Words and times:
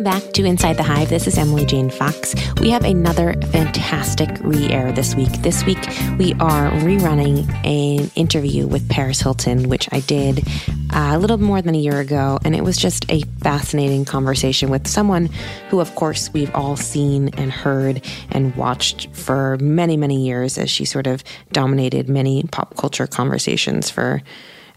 Welcome 0.00 0.22
back 0.22 0.32
to 0.32 0.46
Inside 0.46 0.78
the 0.78 0.82
Hive. 0.82 1.10
This 1.10 1.26
is 1.26 1.36
Emily 1.36 1.66
Jane 1.66 1.90
Fox. 1.90 2.34
We 2.58 2.70
have 2.70 2.84
another 2.84 3.34
fantastic 3.52 4.30
re 4.40 4.66
air 4.70 4.92
this 4.92 5.14
week. 5.14 5.30
This 5.42 5.62
week, 5.66 5.76
we 6.18 6.32
are 6.40 6.70
rerunning 6.80 7.46
an 7.66 8.10
interview 8.14 8.66
with 8.66 8.88
Paris 8.88 9.20
Hilton, 9.20 9.68
which 9.68 9.90
I 9.92 10.00
did 10.00 10.48
uh, 10.94 11.10
a 11.12 11.18
little 11.18 11.36
more 11.36 11.60
than 11.60 11.74
a 11.74 11.78
year 11.78 12.00
ago. 12.00 12.38
And 12.46 12.56
it 12.56 12.64
was 12.64 12.78
just 12.78 13.04
a 13.10 13.20
fascinating 13.42 14.06
conversation 14.06 14.70
with 14.70 14.88
someone 14.88 15.26
who, 15.68 15.80
of 15.80 15.94
course, 15.96 16.32
we've 16.32 16.54
all 16.54 16.76
seen 16.76 17.28
and 17.34 17.52
heard 17.52 18.02
and 18.30 18.56
watched 18.56 19.14
for 19.14 19.58
many, 19.60 19.98
many 19.98 20.24
years 20.24 20.56
as 20.56 20.70
she 20.70 20.86
sort 20.86 21.08
of 21.08 21.22
dominated 21.52 22.08
many 22.08 22.44
pop 22.44 22.74
culture 22.78 23.06
conversations 23.06 23.90
for 23.90 24.22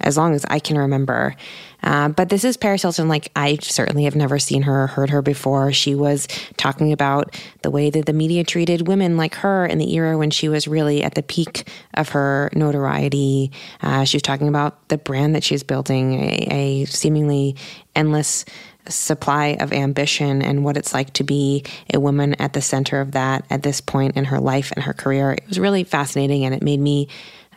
as 0.02 0.18
long 0.18 0.36
as 0.36 0.46
I 0.50 0.60
can 0.60 0.78
remember. 0.78 1.38
Uh, 1.84 2.10
but 2.10 2.30
this 2.30 2.44
is 2.44 2.58
Paris 2.58 2.82
Hilton. 2.82 3.08
Like, 3.08 3.32
I 3.36 3.58
certainly 3.62 4.06
have 4.06 4.16
never 4.16 4.40
seen 4.40 4.64
her 4.64 4.84
or 4.84 4.88
heard 4.88 5.10
her 5.10 5.22
before. 5.22 5.72
She 5.74 5.96
was 5.96 6.28
talking 6.58 6.94
about 6.94 7.40
the 7.62 7.70
way 7.70 7.90
that 7.90 8.06
the 8.06 8.14
media 8.14 8.44
treated 8.44 8.88
women 8.88 9.18
like 9.18 9.36
her 9.36 9.66
in 9.66 9.78
the 9.78 9.94
era 9.94 10.18
when 10.18 10.32
she 10.32 10.48
was 10.48 10.68
really 10.68 11.04
at 11.04 11.16
the 11.16 11.24
peak 11.24 11.70
of 11.94 12.10
her 12.10 12.50
notoriety. 12.56 13.52
Uh, 13.82 14.06
she 14.06 14.16
was 14.16 14.24
talking 14.24 14.48
about 14.48 14.88
the 14.88 14.98
brand 14.98 15.36
that 15.36 15.44
she's 15.44 15.64
building, 15.64 16.14
a, 16.20 16.48
a 16.50 16.86
seemingly 16.86 17.56
endless 17.96 18.46
supply 18.90 19.58
of 19.60 19.72
ambition 19.72 20.42
and 20.42 20.64
what 20.64 20.78
it's 20.78 20.94
like 20.94 21.14
to 21.14 21.24
be 21.24 21.64
a 21.94 22.00
woman 22.00 22.34
at 22.36 22.54
the 22.54 22.62
center 22.62 23.00
of 23.00 23.12
that 23.12 23.46
at 23.50 23.64
this 23.64 23.80
point 23.80 24.18
in 24.18 24.26
her 24.26 24.40
life 24.40 24.72
and 24.72 24.84
her 24.84 24.94
career. 24.94 25.32
It 25.32 25.48
was 25.48 25.60
really 25.60 25.84
fascinating 25.84 26.44
and 26.46 26.54
it 26.54 26.62
made 26.62 26.80
me 26.80 27.08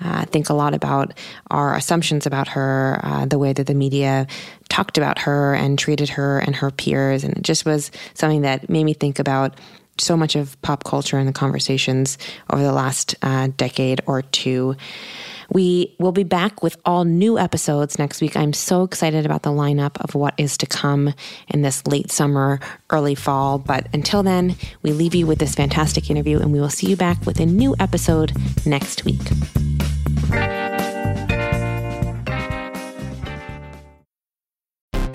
uh, 0.00 0.24
think 0.26 0.48
a 0.48 0.54
lot 0.54 0.74
about 0.74 1.12
our 1.50 1.74
assumptions 1.74 2.26
about 2.26 2.48
her, 2.48 3.00
uh, 3.02 3.26
the 3.26 3.38
way 3.38 3.52
that 3.52 3.66
the 3.66 3.74
media 3.74 4.26
talked 4.68 4.98
about 4.98 5.18
her 5.20 5.54
and 5.54 5.78
treated 5.78 6.10
her 6.10 6.38
and 6.38 6.56
her 6.56 6.70
peers. 6.70 7.24
And 7.24 7.36
it 7.36 7.42
just 7.42 7.64
was 7.64 7.90
something 8.14 8.42
that 8.42 8.68
made 8.68 8.84
me 8.84 8.94
think 8.94 9.18
about 9.18 9.58
so 9.98 10.16
much 10.16 10.36
of 10.36 10.60
pop 10.62 10.84
culture 10.84 11.18
and 11.18 11.28
the 11.28 11.32
conversations 11.32 12.18
over 12.50 12.62
the 12.62 12.72
last 12.72 13.14
uh, 13.22 13.48
decade 13.56 14.00
or 14.06 14.22
two. 14.22 14.76
We 15.52 15.94
will 15.98 16.12
be 16.12 16.24
back 16.24 16.62
with 16.62 16.76
all 16.84 17.04
new 17.04 17.38
episodes 17.38 17.98
next 17.98 18.20
week. 18.20 18.36
I'm 18.36 18.52
so 18.52 18.82
excited 18.82 19.24
about 19.24 19.42
the 19.42 19.50
lineup 19.50 19.96
of 20.02 20.14
what 20.14 20.34
is 20.38 20.56
to 20.58 20.66
come 20.66 21.12
in 21.48 21.62
this 21.62 21.86
late 21.86 22.10
summer, 22.10 22.60
early 22.90 23.14
fall. 23.14 23.58
But 23.58 23.86
until 23.92 24.22
then, 24.22 24.56
we 24.82 24.92
leave 24.92 25.14
you 25.14 25.26
with 25.26 25.38
this 25.38 25.54
fantastic 25.54 26.10
interview, 26.10 26.38
and 26.38 26.52
we 26.52 26.60
will 26.60 26.70
see 26.70 26.88
you 26.88 26.96
back 26.96 27.24
with 27.26 27.40
a 27.40 27.46
new 27.46 27.74
episode 27.78 28.32
next 28.64 29.04
week. 29.04 29.20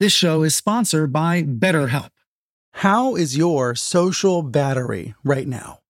This 0.00 0.12
show 0.12 0.42
is 0.42 0.56
sponsored 0.56 1.12
by 1.12 1.44
BetterHelp. 1.44 2.10
How 2.72 3.14
is 3.14 3.36
your 3.36 3.76
social 3.76 4.42
battery 4.42 5.14
right 5.22 5.46
now? 5.46 5.82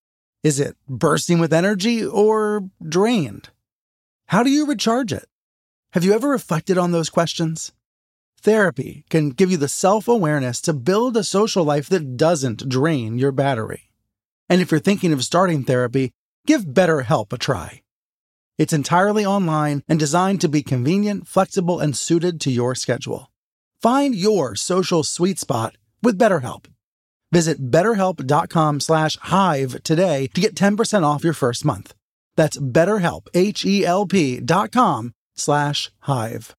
Is 0.43 0.61
it 0.61 0.77
bursting 0.87 1.39
with 1.39 1.55
energy 1.55 2.05
or 2.05 2.69
drained? 2.87 3.49
How 4.27 4.43
do 4.43 4.51
you 4.51 4.67
recharge 4.67 5.11
it? 5.11 5.25
Have 5.93 6.05
you 6.05 6.13
ever 6.13 6.29
reflected 6.29 6.77
on 6.77 6.93
those 6.93 7.09
questions? 7.09 7.73
Therapy 8.43 9.07
can 9.09 9.31
give 9.31 9.51
you 9.51 9.57
the 9.57 9.69
self 9.69 10.07
awareness 10.07 10.61
to 10.63 10.75
build 10.75 11.17
a 11.17 11.25
social 11.25 11.65
life 11.65 11.89
that 11.89 12.19
doesn't 12.19 12.69
drain 12.69 13.17
your 13.17 13.33
battery. 13.33 13.91
And 14.51 14.61
if 14.61 14.71
you're 14.71 14.81
thinking 14.81 15.15
of 15.15 15.25
starting 15.25 15.65
therapy, 15.65 16.13
give 16.47 16.67
BetterHelp 16.67 17.33
a 17.33 17.39
try. 17.39 17.81
It's 18.59 18.75
entirely 18.75 19.25
online 19.25 19.83
and 19.89 19.99
designed 19.99 20.43
to 20.43 20.49
be 20.51 20.63
convenient, 20.63 21.27
flexible, 21.27 21.81
and 21.81 21.97
suited 21.97 22.39
to 22.43 22.51
your 22.51 22.75
schedule. 22.75 23.31
Find 23.84 24.15
your 24.15 24.56
social 24.56 25.05
sweet 25.05 25.39
spot 25.39 25.77
with 26.03 26.19
BetterHelp. 26.19 26.69
Visit 27.31 27.71
betterhelp.com 27.71 28.81
slash 28.81 29.19
hive 29.21 29.83
today 29.83 30.27
to 30.28 30.41
get 30.41 30.55
10% 30.55 31.03
off 31.03 31.22
your 31.22 31.34
first 31.34 31.67
month. 31.67 31.93
That's 32.34 32.56
betterhelp, 32.56 33.27
H-E-L-P 33.34 34.41
dot 34.41 34.73
com 34.73 35.12
slash 35.37 35.93
hive. 35.99 36.55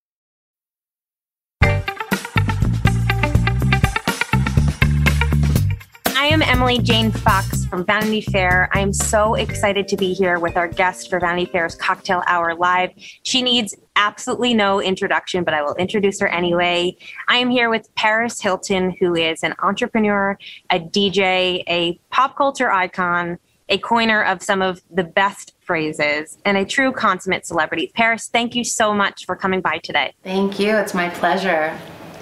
I 6.25 6.30
am 6.30 6.41
Emily 6.41 6.80
Jane 6.80 7.12
Fox 7.12 7.66
from 7.66 7.86
Vanity 7.86 8.19
Fair. 8.19 8.68
I 8.74 8.80
am 8.80 8.91
so 8.91 9.36
excited 9.36 9.88
to 9.90 9.96
be 9.96 10.12
here 10.12 10.40
with 10.40 10.58
our 10.58 10.68
guest 10.68 11.08
for 11.08 11.19
Vanity 11.19 11.46
Fair's 11.46 11.75
Cocktail 11.75 12.24
Hour 12.25 12.56
Live. 12.56 12.90
She 13.22 13.44
needs 13.44 13.75
absolutely 13.96 14.56
no 14.56 14.81
introduction, 14.81 15.44
but 15.44 15.53
I 15.53 15.62
will 15.62 15.75
introduce 15.75 16.19
her 16.22 16.28
anyway. 16.28 16.97
I 17.28 17.38
am 17.38 17.52
here 17.52 17.69
with 17.69 17.94
Paris 17.94 18.41
Hilton, 18.41 18.90
who 19.00 19.14
is 19.14 19.44
an 19.44 19.53
entrepreneur, 19.59 20.35
a 20.72 20.80
DJ, 20.80 21.64
a 21.68 22.00
pop 22.09 22.35
culture 22.35 22.72
icon, 22.72 23.38
a 23.70 23.78
coiner 23.78 24.23
of 24.23 24.41
some 24.41 24.64
of 24.64 24.82
the 24.90 25.03
best 25.03 25.53
phrases, 25.59 26.40
and 26.44 26.58
a 26.58 26.66
true 26.66 26.91
consummate 26.91 27.46
celebrity. 27.46 27.91
Paris, 27.94 28.29
thank 28.34 28.55
you 28.55 28.64
so 28.64 28.96
much 28.96 29.28
for 29.28 29.35
coming 29.35 29.61
by 29.61 29.78
today. 29.78 30.11
Thank 30.23 30.59
you. 30.59 30.76
It's 30.76 30.96
my 30.96 31.08
pleasure. 31.09 31.78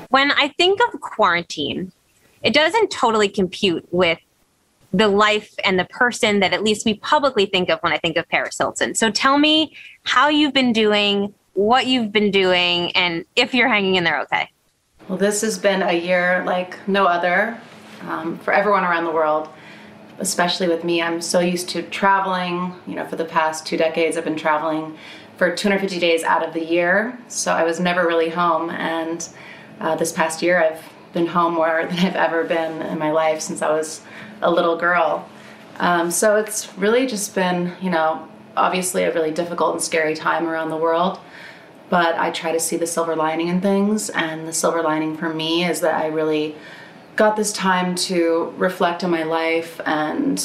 When 0.09 0.31
I 0.33 0.49
think 0.49 0.81
of 0.91 0.99
quarantine, 0.99 1.93
it 2.43 2.53
doesn't 2.53 2.91
totally 2.91 3.29
compute 3.29 3.87
with 3.91 4.19
the 4.93 5.07
life 5.07 5.55
and 5.65 5.79
the 5.79 5.85
person 5.85 6.39
that 6.39 6.53
at 6.53 6.63
least 6.63 6.85
we 6.85 6.93
publicly 6.95 7.47
think 7.47 7.69
of 7.69 7.79
when 7.79 7.91
I 7.91 7.97
think 7.97 8.15
of 8.15 8.29
Paris 8.29 8.57
Hilton. 8.57 8.93
So 8.93 9.09
tell 9.09 9.39
me 9.39 9.75
how 10.03 10.27
you've 10.27 10.53
been 10.53 10.71
doing, 10.71 11.33
what 11.53 11.87
you've 11.87 12.11
been 12.11 12.29
doing, 12.29 12.91
and 12.91 13.25
if 13.35 13.53
you're 13.53 13.67
hanging 13.67 13.95
in 13.95 14.03
there 14.03 14.21
okay. 14.21 14.49
Well, 15.07 15.17
this 15.17 15.41
has 15.41 15.57
been 15.57 15.81
a 15.81 15.93
year 15.93 16.43
like 16.45 16.87
no 16.87 17.05
other 17.05 17.59
um, 18.03 18.37
for 18.39 18.53
everyone 18.53 18.83
around 18.83 19.05
the 19.05 19.11
world, 19.11 19.49
especially 20.19 20.67
with 20.67 20.83
me. 20.83 21.01
I'm 21.01 21.21
so 21.21 21.39
used 21.39 21.69
to 21.69 21.81
traveling. 21.81 22.73
You 22.85 22.95
know, 22.95 23.05
for 23.05 23.15
the 23.15 23.25
past 23.25 23.65
two 23.65 23.77
decades, 23.77 24.15
I've 24.15 24.23
been 24.23 24.37
traveling 24.37 24.97
for 25.37 25.55
250 25.55 25.99
days 25.99 26.23
out 26.23 26.47
of 26.47 26.53
the 26.53 26.63
year. 26.63 27.17
So 27.27 27.51
I 27.51 27.63
was 27.63 27.79
never 27.79 28.05
really 28.05 28.29
home. 28.29 28.69
And 28.69 29.27
uh, 29.79 29.95
this 29.95 30.11
past 30.11 30.41
year, 30.41 30.63
I've 30.63 30.92
been 31.13 31.27
home 31.27 31.53
more 31.53 31.85
than 31.89 31.99
I've 31.99 32.15
ever 32.15 32.43
been 32.43 32.81
in 32.81 32.99
my 32.99 33.11
life 33.11 33.41
since 33.41 33.61
I 33.61 33.71
was 33.71 34.01
a 34.41 34.51
little 34.51 34.75
girl. 34.75 35.29
Um, 35.79 36.11
so 36.11 36.35
it's 36.35 36.75
really 36.77 37.07
just 37.07 37.33
been, 37.33 37.73
you 37.81 37.89
know, 37.89 38.27
obviously 38.55 39.03
a 39.03 39.13
really 39.13 39.31
difficult 39.31 39.73
and 39.73 39.81
scary 39.81 40.15
time 40.15 40.47
around 40.47 40.69
the 40.69 40.77
world. 40.77 41.19
But 41.89 42.15
I 42.17 42.31
try 42.31 42.51
to 42.51 42.59
see 42.59 42.77
the 42.77 42.87
silver 42.87 43.15
lining 43.15 43.47
in 43.47 43.61
things. 43.61 44.09
And 44.09 44.47
the 44.47 44.53
silver 44.53 44.81
lining 44.81 45.15
for 45.17 45.29
me 45.29 45.65
is 45.65 45.81
that 45.81 45.95
I 45.95 46.07
really 46.07 46.55
got 47.15 47.35
this 47.35 47.53
time 47.53 47.95
to 47.95 48.53
reflect 48.57 49.03
on 49.03 49.11
my 49.11 49.23
life 49.23 49.79
and 49.85 50.43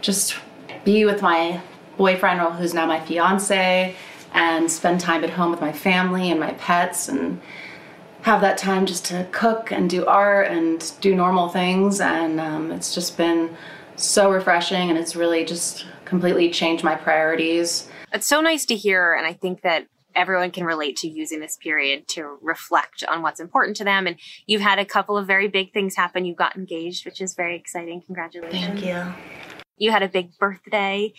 just 0.00 0.36
be 0.84 1.04
with 1.04 1.22
my 1.22 1.60
boyfriend, 1.96 2.40
who's 2.40 2.74
now 2.74 2.86
my 2.86 3.00
fiance, 3.00 3.94
and 4.32 4.70
spend 4.70 5.00
time 5.00 5.24
at 5.24 5.30
home 5.30 5.50
with 5.50 5.60
my 5.60 5.72
family 5.72 6.30
and 6.30 6.40
my 6.40 6.52
pets 6.52 7.08
and 7.08 7.40
have 8.22 8.40
that 8.42 8.58
time 8.58 8.86
just 8.86 9.04
to 9.06 9.26
cook 9.32 9.72
and 9.72 9.88
do 9.88 10.04
art 10.06 10.48
and 10.48 10.92
do 11.00 11.14
normal 11.14 11.48
things. 11.48 12.00
And 12.00 12.40
um, 12.40 12.70
it's 12.70 12.94
just 12.94 13.16
been 13.16 13.56
so 13.96 14.30
refreshing 14.30 14.90
and 14.90 14.98
it's 14.98 15.16
really 15.16 15.44
just 15.44 15.86
completely 16.04 16.50
changed 16.50 16.84
my 16.84 16.94
priorities. 16.94 17.88
It's 18.12 18.26
so 18.26 18.40
nice 18.40 18.66
to 18.66 18.76
hear. 18.76 19.14
And 19.14 19.26
I 19.26 19.32
think 19.32 19.62
that 19.62 19.86
everyone 20.14 20.50
can 20.50 20.64
relate 20.64 20.96
to 20.96 21.08
using 21.08 21.40
this 21.40 21.56
period 21.56 22.08
to 22.08 22.36
reflect 22.42 23.04
on 23.04 23.22
what's 23.22 23.40
important 23.40 23.76
to 23.78 23.84
them. 23.84 24.06
And 24.06 24.16
you've 24.46 24.60
had 24.60 24.78
a 24.78 24.84
couple 24.84 25.16
of 25.16 25.26
very 25.26 25.48
big 25.48 25.72
things 25.72 25.94
happen. 25.96 26.24
You 26.24 26.34
got 26.34 26.56
engaged, 26.56 27.04
which 27.04 27.20
is 27.20 27.34
very 27.34 27.56
exciting. 27.56 28.02
Congratulations. 28.02 28.80
Thank 28.80 28.84
you. 28.84 29.04
You 29.76 29.92
had 29.92 30.02
a 30.02 30.08
big 30.08 30.36
birthday. 30.38 31.12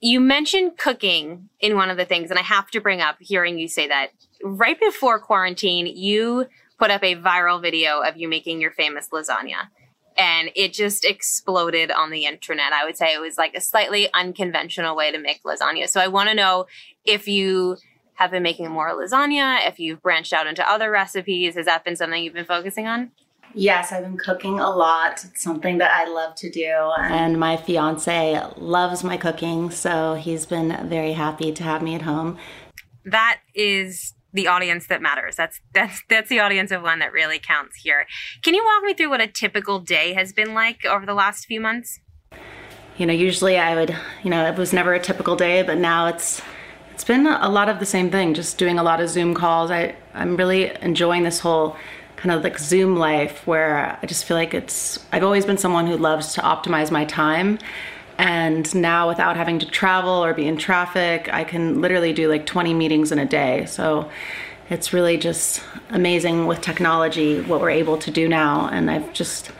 You 0.00 0.20
mentioned 0.20 0.78
cooking 0.78 1.48
in 1.60 1.76
one 1.76 1.90
of 1.90 1.96
the 1.96 2.04
things, 2.04 2.30
and 2.30 2.38
I 2.38 2.42
have 2.42 2.70
to 2.70 2.80
bring 2.80 3.00
up 3.00 3.16
hearing 3.20 3.58
you 3.58 3.68
say 3.68 3.88
that 3.88 4.10
right 4.42 4.78
before 4.78 5.18
quarantine, 5.18 5.86
you 5.86 6.46
put 6.78 6.90
up 6.90 7.02
a 7.02 7.16
viral 7.16 7.60
video 7.60 8.00
of 8.02 8.16
you 8.16 8.28
making 8.28 8.60
your 8.60 8.70
famous 8.70 9.08
lasagna. 9.12 9.68
And 10.16 10.50
it 10.56 10.72
just 10.72 11.04
exploded 11.04 11.92
on 11.92 12.10
the 12.10 12.24
internet. 12.24 12.72
I 12.72 12.84
would 12.84 12.96
say 12.96 13.14
it 13.14 13.20
was 13.20 13.38
like 13.38 13.54
a 13.54 13.60
slightly 13.60 14.12
unconventional 14.12 14.96
way 14.96 15.12
to 15.12 15.18
make 15.18 15.42
lasagna. 15.44 15.88
So 15.88 16.00
I 16.00 16.08
want 16.08 16.28
to 16.28 16.34
know 16.34 16.66
if 17.04 17.28
you 17.28 17.76
have 18.14 18.32
been 18.32 18.42
making 18.42 18.68
more 18.68 18.90
lasagna, 18.90 19.66
if 19.68 19.78
you've 19.78 20.02
branched 20.02 20.32
out 20.32 20.48
into 20.48 20.68
other 20.68 20.90
recipes. 20.90 21.54
Has 21.54 21.66
that 21.66 21.84
been 21.84 21.94
something 21.94 22.20
you've 22.22 22.34
been 22.34 22.44
focusing 22.44 22.88
on? 22.88 23.12
Yes, 23.54 23.92
I've 23.92 24.02
been 24.02 24.18
cooking 24.18 24.58
a 24.58 24.70
lot. 24.70 25.24
It's 25.24 25.42
something 25.42 25.78
that 25.78 25.92
I 25.92 26.10
love 26.10 26.34
to 26.36 26.50
do. 26.50 26.92
And 26.98 27.38
my 27.38 27.56
fiance 27.56 28.42
loves 28.56 29.04
my 29.04 29.16
cooking, 29.16 29.70
so 29.70 30.14
he's 30.14 30.46
been 30.46 30.88
very 30.88 31.12
happy 31.12 31.52
to 31.52 31.62
have 31.62 31.80
me 31.80 31.94
at 31.94 32.02
home. 32.02 32.38
That 33.04 33.38
is 33.54 34.14
the 34.32 34.46
audience 34.46 34.86
that 34.86 35.02
matters. 35.02 35.36
That's 35.36 35.60
that's 35.74 36.02
that's 36.08 36.28
the 36.28 36.40
audience 36.40 36.70
of 36.70 36.82
one 36.82 36.98
that 37.00 37.12
really 37.12 37.38
counts 37.38 37.76
here. 37.76 38.06
Can 38.42 38.54
you 38.54 38.64
walk 38.64 38.84
me 38.84 38.94
through 38.94 39.10
what 39.10 39.20
a 39.20 39.26
typical 39.26 39.78
day 39.78 40.12
has 40.14 40.32
been 40.32 40.54
like 40.54 40.84
over 40.84 41.06
the 41.06 41.14
last 41.14 41.46
few 41.46 41.60
months? 41.60 42.00
You 42.96 43.06
know, 43.06 43.12
usually 43.12 43.56
I 43.56 43.76
would, 43.76 43.96
you 44.24 44.30
know, 44.30 44.44
it 44.44 44.56
was 44.56 44.72
never 44.72 44.92
a 44.92 45.00
typical 45.00 45.36
day, 45.36 45.62
but 45.62 45.78
now 45.78 46.06
it's 46.06 46.42
it's 46.92 47.04
been 47.04 47.26
a 47.26 47.48
lot 47.48 47.68
of 47.68 47.78
the 47.78 47.86
same 47.86 48.10
thing, 48.10 48.34
just 48.34 48.58
doing 48.58 48.78
a 48.78 48.82
lot 48.82 49.00
of 49.00 49.08
Zoom 49.08 49.34
calls. 49.34 49.70
I 49.70 49.94
I'm 50.14 50.36
really 50.36 50.72
enjoying 50.82 51.22
this 51.22 51.40
whole 51.40 51.76
kind 52.18 52.32
of 52.32 52.42
like 52.42 52.58
Zoom 52.58 52.96
life 52.96 53.46
where 53.46 53.96
I 54.02 54.06
just 54.06 54.24
feel 54.24 54.36
like 54.36 54.52
it's, 54.52 54.98
I've 55.12 55.22
always 55.22 55.46
been 55.46 55.56
someone 55.56 55.86
who 55.86 55.96
loves 55.96 56.34
to 56.34 56.40
optimize 56.40 56.90
my 56.90 57.04
time. 57.04 57.58
And 58.18 58.74
now, 58.74 59.08
without 59.08 59.36
having 59.36 59.60
to 59.60 59.66
travel 59.66 60.10
or 60.10 60.34
be 60.34 60.46
in 60.46 60.56
traffic, 60.56 61.32
I 61.32 61.44
can 61.44 61.80
literally 61.80 62.12
do 62.12 62.28
like 62.28 62.46
20 62.46 62.74
meetings 62.74 63.12
in 63.12 63.20
a 63.20 63.24
day. 63.24 63.64
So 63.66 64.10
it's 64.70 64.92
really 64.92 65.16
just 65.16 65.62
amazing 65.90 66.46
with 66.46 66.60
technology 66.60 67.40
what 67.40 67.60
we're 67.60 67.70
able 67.70 67.96
to 67.98 68.10
do 68.10 68.28
now. 68.28 68.68
And 68.68 68.90
I've 68.90 69.12
just, 69.12 69.52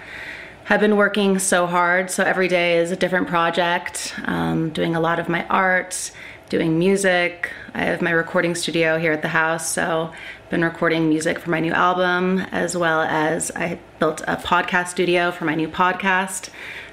have 0.64 0.80
been 0.80 0.96
working 0.96 1.38
so 1.38 1.66
hard. 1.66 2.10
So 2.10 2.24
every 2.24 2.48
day 2.48 2.78
is 2.78 2.90
a 2.90 2.96
different 2.96 3.28
project, 3.28 4.14
um, 4.24 4.70
doing 4.70 4.94
a 4.94 5.00
lot 5.00 5.18
of 5.18 5.28
my 5.28 5.46
art, 5.46 6.10
doing 6.48 6.78
music. 6.78 7.52
I 7.74 7.84
have 7.84 8.00
my 8.00 8.10
recording 8.10 8.54
studio 8.54 8.98
here 8.98 9.12
at 9.12 9.22
the 9.22 9.28
house, 9.28 9.68
so 9.68 10.10
I've 10.44 10.50
been 10.50 10.64
recording 10.64 11.08
music 11.08 11.38
for 11.38 11.50
my 11.50 11.60
new 11.60 11.72
album, 11.72 12.38
as 12.52 12.76
well 12.76 13.02
as 13.02 13.50
I 13.54 13.78
built 13.98 14.22
a 14.26 14.36
podcast 14.36 14.88
studio 14.88 15.30
for 15.30 15.44
my 15.44 15.54
new 15.54 15.68
podcast. 15.68 16.48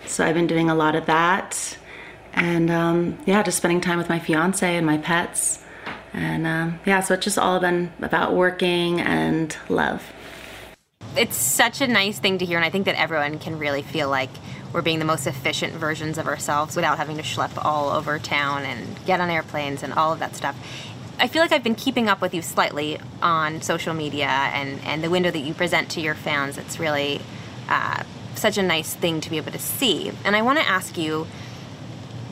So 0.05 0.25
I've 0.25 0.35
been 0.35 0.47
doing 0.47 0.69
a 0.69 0.75
lot 0.75 0.95
of 0.95 1.05
that, 1.05 1.77
and 2.33 2.69
um, 2.69 3.17
yeah, 3.25 3.41
just 3.43 3.57
spending 3.57 3.81
time 3.81 3.97
with 3.97 4.09
my 4.09 4.19
fiance 4.19 4.75
and 4.75 4.85
my 4.85 4.97
pets, 4.97 5.63
and 6.13 6.45
um, 6.45 6.79
yeah, 6.85 6.99
so 6.99 7.13
it's 7.13 7.23
just 7.23 7.39
all 7.39 7.59
been 7.59 7.91
about 8.01 8.33
working 8.33 8.99
and 8.99 9.55
love. 9.69 10.03
It's 11.17 11.37
such 11.37 11.79
a 11.79 11.87
nice 11.87 12.19
thing 12.19 12.39
to 12.39 12.45
hear, 12.45 12.57
and 12.57 12.65
I 12.65 12.69
think 12.69 12.85
that 12.85 12.99
everyone 12.99 13.39
can 13.39 13.57
really 13.57 13.81
feel 13.81 14.09
like 14.09 14.29
we're 14.73 14.81
being 14.81 14.99
the 14.99 15.05
most 15.05 15.27
efficient 15.27 15.73
versions 15.73 16.17
of 16.17 16.27
ourselves 16.27 16.75
without 16.75 16.97
having 16.97 17.17
to 17.17 17.23
schlep 17.23 17.63
all 17.63 17.89
over 17.89 18.19
town 18.19 18.63
and 18.63 19.03
get 19.05 19.21
on 19.21 19.29
airplanes 19.29 19.83
and 19.83 19.93
all 19.93 20.11
of 20.11 20.19
that 20.19 20.35
stuff. 20.35 20.55
I 21.17 21.27
feel 21.27 21.41
like 21.41 21.53
I've 21.53 21.63
been 21.63 21.75
keeping 21.75 22.09
up 22.09 22.19
with 22.21 22.33
you 22.33 22.41
slightly 22.41 22.99
on 23.21 23.61
social 23.61 23.93
media 23.93 24.27
and, 24.27 24.81
and 24.83 25.01
the 25.01 25.09
window 25.09 25.31
that 25.31 25.39
you 25.39 25.53
present 25.53 25.89
to 25.91 26.01
your 26.01 26.13
fans. 26.13 26.57
It's 26.57 26.77
really 26.77 27.21
uh, 27.69 28.03
such 28.35 28.57
a 28.57 28.63
nice 28.63 28.93
thing 28.93 29.21
to 29.21 29.29
be 29.29 29.37
able 29.37 29.53
to 29.53 29.59
see. 29.59 30.11
And 30.25 30.35
I 30.35 30.41
want 30.41 30.59
to 30.59 30.67
ask 30.67 30.97
you 30.97 31.25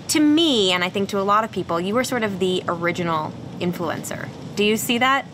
to 0.09 0.19
me, 0.19 0.73
and 0.73 0.83
I 0.83 0.89
think 0.89 1.09
to 1.09 1.19
a 1.19 1.23
lot 1.23 1.43
of 1.43 1.51
people, 1.51 1.79
you 1.79 1.93
were 1.93 2.03
sort 2.03 2.23
of 2.23 2.39
the 2.39 2.63
original 2.67 3.31
influencer. 3.59 4.27
Do 4.55 4.63
you 4.63 4.75
see 4.75 4.97
that? 4.97 5.25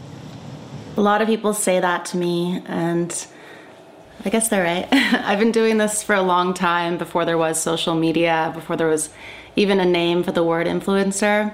A 0.95 1.02
lot 1.02 1.22
of 1.22 1.28
people 1.28 1.54
say 1.54 1.80
that 1.80 2.06
to 2.06 2.18
me, 2.18 2.62
and 2.68 3.28
I 4.25 4.30
guess 4.30 4.50
they're 4.50 4.63
right. 4.63 4.88
I've 4.92 5.39
been 5.39 5.54
doing 5.54 5.77
this 5.77 6.04
for 6.04 6.13
a 6.13 6.21
long 6.21 6.54
time 6.54 6.98
before 6.98 7.24
there 7.24 7.38
was 7.38 7.60
social 7.60 7.95
media, 7.95 8.51
before 8.54 8.75
there 8.75 8.88
was 8.88 9.10
even 9.56 9.80
a 9.80 9.86
name 9.86 10.24
for 10.24 10.33
the 10.33 10.44
word 10.44 10.68
influencer. 10.68 11.54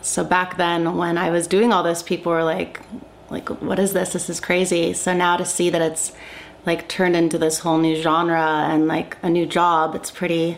So 0.00 0.24
back 0.24 0.56
then 0.56 0.96
when 0.96 1.18
I 1.18 1.30
was 1.30 1.46
doing 1.46 1.72
all 1.72 1.82
this, 1.82 2.02
people 2.02 2.32
were 2.32 2.44
like, 2.44 2.80
like, 3.28 3.50
what 3.60 3.78
is 3.78 3.92
this? 3.92 4.14
This 4.14 4.30
is 4.30 4.40
crazy. 4.40 4.94
So 4.94 5.12
now 5.12 5.36
to 5.36 5.44
see 5.44 5.68
that 5.68 5.82
it's 5.82 6.12
like 6.64 6.88
turned 6.88 7.16
into 7.16 7.36
this 7.36 7.58
whole 7.58 7.78
new 7.78 8.00
genre 8.00 8.66
and 8.70 8.88
like 8.88 9.18
a 9.22 9.28
new 9.28 9.44
job, 9.44 9.94
it's 9.94 10.10
pretty 10.10 10.56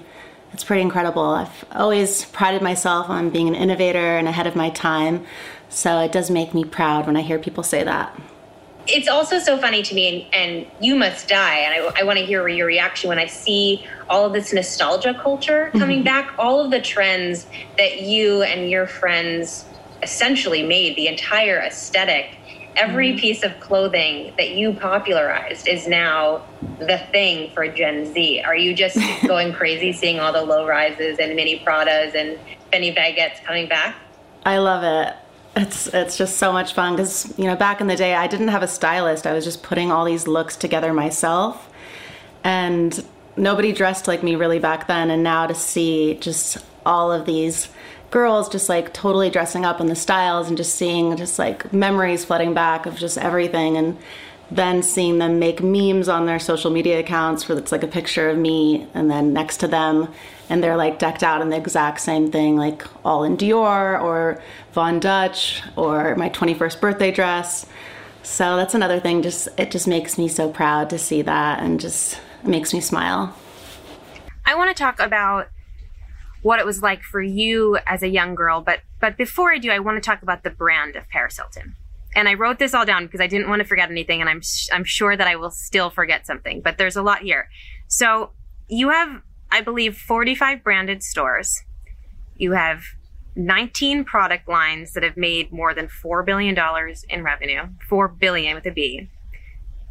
it's 0.52 0.64
pretty 0.64 0.82
incredible. 0.82 1.22
I've 1.22 1.64
always 1.72 2.26
prided 2.26 2.60
myself 2.60 3.08
on 3.08 3.30
being 3.30 3.48
an 3.48 3.54
innovator 3.54 4.18
and 4.18 4.28
ahead 4.28 4.46
of 4.46 4.54
my 4.54 4.68
time. 4.70 5.24
So 5.70 5.98
it 6.00 6.12
does 6.12 6.30
make 6.30 6.52
me 6.52 6.64
proud 6.64 7.06
when 7.06 7.16
I 7.16 7.22
hear 7.22 7.38
people 7.38 7.62
say 7.64 7.82
that 7.82 8.14
it's 8.87 9.08
also 9.08 9.38
so 9.38 9.58
funny 9.58 9.82
to 9.82 9.94
me, 9.94 10.29
and, 10.32 10.34
and 10.34 10.67
you 10.81 10.94
must 10.94 11.29
die. 11.29 11.58
And 11.58 11.75
I, 11.75 12.00
I 12.00 12.02
want 12.05 12.19
to 12.19 12.25
hear 12.25 12.46
your 12.49 12.67
reaction 12.67 13.08
when 13.08 13.19
I 13.19 13.26
see 13.26 13.87
all 14.08 14.26
of 14.26 14.32
this 14.32 14.52
nostalgia 14.52 15.14
culture 15.14 15.70
coming 15.73 15.99
mm-hmm. 15.99 16.05
back, 16.05 16.34
all 16.38 16.61
of 16.61 16.70
the 16.70 16.81
trends 16.81 17.47
that 17.78 18.02
you 18.02 18.42
and 18.42 18.71
your 18.71 18.87
friends 18.87 19.64
essentially 20.02 20.62
made, 20.62 20.97
the 20.97 21.06
entire 21.06 21.59
aesthetic. 21.59 22.37
Every 22.75 23.11
mm-hmm. 23.11 23.18
piece 23.18 23.42
of 23.42 23.59
clothing 23.61 24.33
that 24.38 24.52
you 24.52 24.73
popularized 24.73 25.68
is 25.68 25.87
now 25.87 26.45
the 26.78 26.99
thing 27.12 27.50
for 27.52 27.68
Gen 27.68 28.12
Z. 28.12 28.40
Are 28.40 28.56
you 28.56 28.75
just 28.75 28.99
going 29.26 29.52
crazy 29.52 29.92
seeing 29.92 30.18
all 30.18 30.33
the 30.33 30.42
low 30.42 30.66
rises 30.66 31.18
and 31.18 31.37
mini 31.37 31.61
Pradas 31.61 32.14
and 32.14 32.38
Fendi 32.73 32.97
baguettes 32.97 33.45
coming 33.45 33.68
back? 33.68 33.97
I 34.45 34.59
love 34.59 34.83
it 34.83 35.22
it's 35.54 35.87
it's 35.88 36.16
just 36.16 36.38
so 36.38 36.52
much 36.52 36.73
fun 36.73 36.97
because 36.97 37.32
you 37.38 37.44
know 37.44 37.56
back 37.56 37.80
in 37.80 37.87
the 37.87 37.97
day 37.97 38.14
I 38.14 38.26
didn't 38.26 38.49
have 38.49 38.62
a 38.62 38.68
stylist. 38.68 39.26
I 39.26 39.32
was 39.32 39.44
just 39.44 39.62
putting 39.62 39.92
all 39.92 40.04
these 40.04 40.26
looks 40.26 40.56
together 40.56 40.92
myself, 40.92 41.71
and 42.42 43.04
nobody 43.37 43.73
dressed 43.73 44.09
like 44.09 44.23
me 44.23 44.35
really 44.35 44.59
back 44.59 44.87
then. 44.87 45.11
And 45.11 45.23
now 45.23 45.47
to 45.47 45.54
see 45.54 46.14
just 46.21 46.59
all 46.87 47.12
of 47.12 47.26
these 47.26 47.68
girls 48.11 48.49
just 48.49 48.68
like 48.68 48.92
totally 48.92 49.30
dressing 49.30 49.64
up 49.64 49.80
in 49.80 49.87
the 49.87 49.97
styles 49.97 50.49
and 50.49 50.56
just 50.56 50.75
seeing 50.75 51.16
just 51.16 51.38
like 51.38 51.73
memories 51.73 52.25
flooding 52.25 52.52
back 52.52 52.85
of 52.85 52.97
just 52.97 53.16
everything 53.16 53.76
and 53.76 53.97
then 54.50 54.82
seeing 54.82 55.18
them 55.18 55.38
make 55.38 55.62
memes 55.62 56.11
on 56.11 56.26
their 56.26 56.38
social 56.38 56.71
media 56.71 57.00
accounts 57.00 57.49
where 57.49 57.56
it's 57.56 57.73
like 57.73 57.82
a 57.82 57.88
picture 57.88 58.28
of 58.28 58.37
me 58.37 58.87
and 58.92 59.11
then 59.11 59.32
next 59.32 59.56
to 59.59 59.66
them 59.66 60.12
and 60.52 60.62
they're 60.62 60.76
like 60.76 60.99
decked 60.99 61.23
out 61.23 61.40
in 61.40 61.49
the 61.49 61.56
exact 61.56 61.99
same 61.99 62.30
thing 62.30 62.56
like 62.56 62.85
all 63.06 63.25
in 63.25 63.38
Dior 63.38 63.99
or 64.02 64.42
Von 64.75 65.00
Dutch 65.00 65.62
or 65.76 66.14
my 66.16 66.28
21st 66.28 66.78
birthday 66.78 67.11
dress 67.11 67.64
so 68.23 68.56
that's 68.56 68.75
another 68.75 69.00
thing 69.00 69.23
just 69.23 69.49
it 69.56 69.71
just 69.71 69.88
makes 69.88 70.18
me 70.18 70.28
so 70.28 70.50
proud 70.50 70.90
to 70.90 70.99
see 70.99 71.23
that 71.23 71.61
and 71.61 71.80
just 71.80 72.21
makes 72.44 72.75
me 72.75 72.82
smile 72.82 73.35
I 74.44 74.54
want 74.54 74.76
to 74.76 74.80
talk 74.80 75.00
about 75.00 75.49
what 76.42 76.61
it 76.61 76.66
was 76.66 76.82
like 76.82 77.02
for 77.02 77.23
you 77.23 77.78
as 77.87 78.02
a 78.02 78.09
young 78.09 78.35
girl 78.35 78.61
but 78.61 78.80
but 79.00 79.16
before 79.16 79.54
I 79.54 79.59
do 79.59 79.71
I 79.71 79.78
want 79.78 79.97
to 79.97 80.06
talk 80.06 80.21
about 80.21 80.44
the 80.44 80.50
brand 80.50 80.97
of 80.97 81.09
Paris 81.09 81.38
Hilton 81.38 81.76
and 82.14 82.28
I 82.28 82.35
wrote 82.35 82.59
this 82.59 82.75
all 82.75 82.85
down 82.85 83.06
because 83.06 83.23
I 83.23 83.26
didn't 83.26 83.49
want 83.49 83.61
to 83.61 83.64
forget 83.66 83.90
anything, 83.90 84.21
and 84.21 84.28
I'm 84.28 84.42
I'm 84.71 84.85
sure 84.85 85.16
that 85.16 85.26
I 85.26 85.37
will 85.37 85.50
still 85.50 85.88
forget 85.88 86.26
something. 86.26 86.61
But 86.61 86.76
there's 86.76 86.94
a 86.94 87.00
lot 87.02 87.23
here. 87.23 87.49
So 87.88 88.32
you 88.68 88.90
have, 88.90 89.23
I 89.52 89.61
believe, 89.61 89.99
45 89.99 90.64
branded 90.64 91.02
stores. 91.02 91.62
You 92.37 92.52
have 92.52 92.82
19 93.37 94.04
product 94.04 94.49
lines 94.49 94.94
that 94.94 95.02
have 95.02 95.16
made 95.16 95.52
more 95.52 95.75
than 95.75 95.88
four 95.88 96.23
billion 96.23 96.54
dollars 96.54 97.04
in 97.09 97.23
revenue. 97.23 97.64
Four 97.88 98.09
billion 98.09 98.54
with 98.54 98.66
a 98.66 98.71
B. 98.71 99.11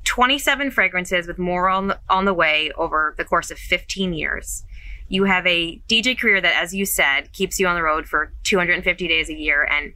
27 0.03 0.71
fragrances 0.71 1.27
with 1.27 1.37
more 1.37 1.69
on 1.69 1.87
the, 1.87 1.99
on 2.09 2.25
the 2.25 2.33
way 2.33 2.71
over 2.75 3.13
the 3.17 3.23
course 3.23 3.51
of 3.51 3.59
15 3.59 4.13
years. 4.13 4.63
You 5.07 5.25
have 5.25 5.45
a 5.45 5.79
DJ 5.87 6.19
career 6.19 6.41
that, 6.41 6.55
as 6.55 6.73
you 6.73 6.85
said, 6.85 7.31
keeps 7.31 7.59
you 7.59 7.67
on 7.67 7.75
the 7.75 7.83
road 7.83 8.07
for 8.07 8.33
250 8.43 9.07
days 9.07 9.29
a 9.29 9.35
year. 9.35 9.63
And 9.63 9.93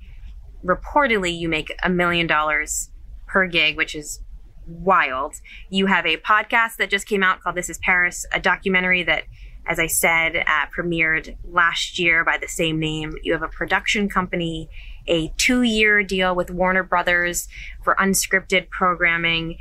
reportedly, 0.63 1.35
you 1.35 1.49
make 1.49 1.73
a 1.83 1.89
million 1.89 2.27
dollars 2.27 2.91
per 3.25 3.47
gig, 3.47 3.77
which 3.77 3.95
is 3.95 4.19
wild. 4.67 5.35
You 5.69 5.87
have 5.87 6.05
a 6.05 6.17
podcast 6.17 6.77
that 6.77 6.89
just 6.89 7.07
came 7.07 7.23
out 7.23 7.41
called 7.41 7.55
This 7.55 7.69
is 7.69 7.77
Paris, 7.79 8.25
a 8.31 8.39
documentary 8.39 9.03
that, 9.03 9.23
as 9.67 9.79
I 9.79 9.87
said, 9.87 10.35
uh, 10.35 10.65
premiered 10.75 11.35
last 11.43 11.97
year 11.97 12.23
by 12.23 12.37
the 12.37 12.47
same 12.47 12.79
name. 12.79 13.15
You 13.23 13.33
have 13.33 13.43
a 13.43 13.47
production 13.47 14.09
company, 14.09 14.69
a 15.07 15.33
two 15.37 15.63
year 15.63 16.03
deal 16.03 16.35
with 16.35 16.51
Warner 16.51 16.83
Brothers 16.83 17.47
for 17.83 17.95
unscripted 17.95 18.69
programming. 18.69 19.57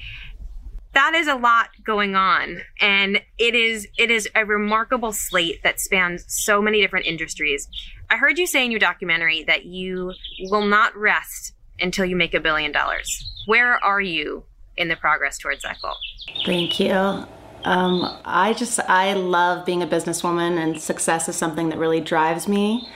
That 0.93 1.15
is 1.15 1.27
a 1.27 1.35
lot 1.35 1.71
going 1.85 2.15
on 2.15 2.61
and 2.81 3.21
it 3.37 3.55
is 3.57 3.89
it 3.99 4.13
is 4.13 4.29
a 4.37 4.45
remarkable 4.45 5.13
slate 5.13 5.61
that 5.65 5.81
spans 5.81 6.25
so 6.29 6.63
many 6.63 6.81
different 6.81 7.07
industries. 7.07 7.69
I 8.11 8.17
heard 8.17 8.39
you 8.39 8.47
say 8.47 8.65
in 8.65 8.71
your 8.71 8.81
documentary 8.81 9.43
that 9.45 9.65
you 9.65 10.13
will 10.51 10.65
not 10.65 10.97
rest 10.97 11.53
until 11.81 12.05
you 12.05 12.15
make 12.15 12.33
a 12.33 12.41
billion 12.41 12.71
dollars. 12.71 13.33
Where 13.47 13.83
are 13.83 14.01
you 14.01 14.45
in 14.77 14.89
the 14.89 14.97
progress 14.97 15.37
towards 15.39 15.63
that 15.63 15.79
goal? 15.83 15.97
Thank 16.45 16.79
you 16.79 17.27
um, 17.65 18.19
i 18.25 18.53
just 18.53 18.79
i 18.81 19.13
love 19.13 19.65
being 19.65 19.83
a 19.83 19.87
businesswoman 19.87 20.59
and 20.59 20.81
success 20.81 21.29
is 21.29 21.37
something 21.37 21.69
that 21.69 21.79
really 21.79 22.01
drives 22.01 22.47
me 22.49 22.89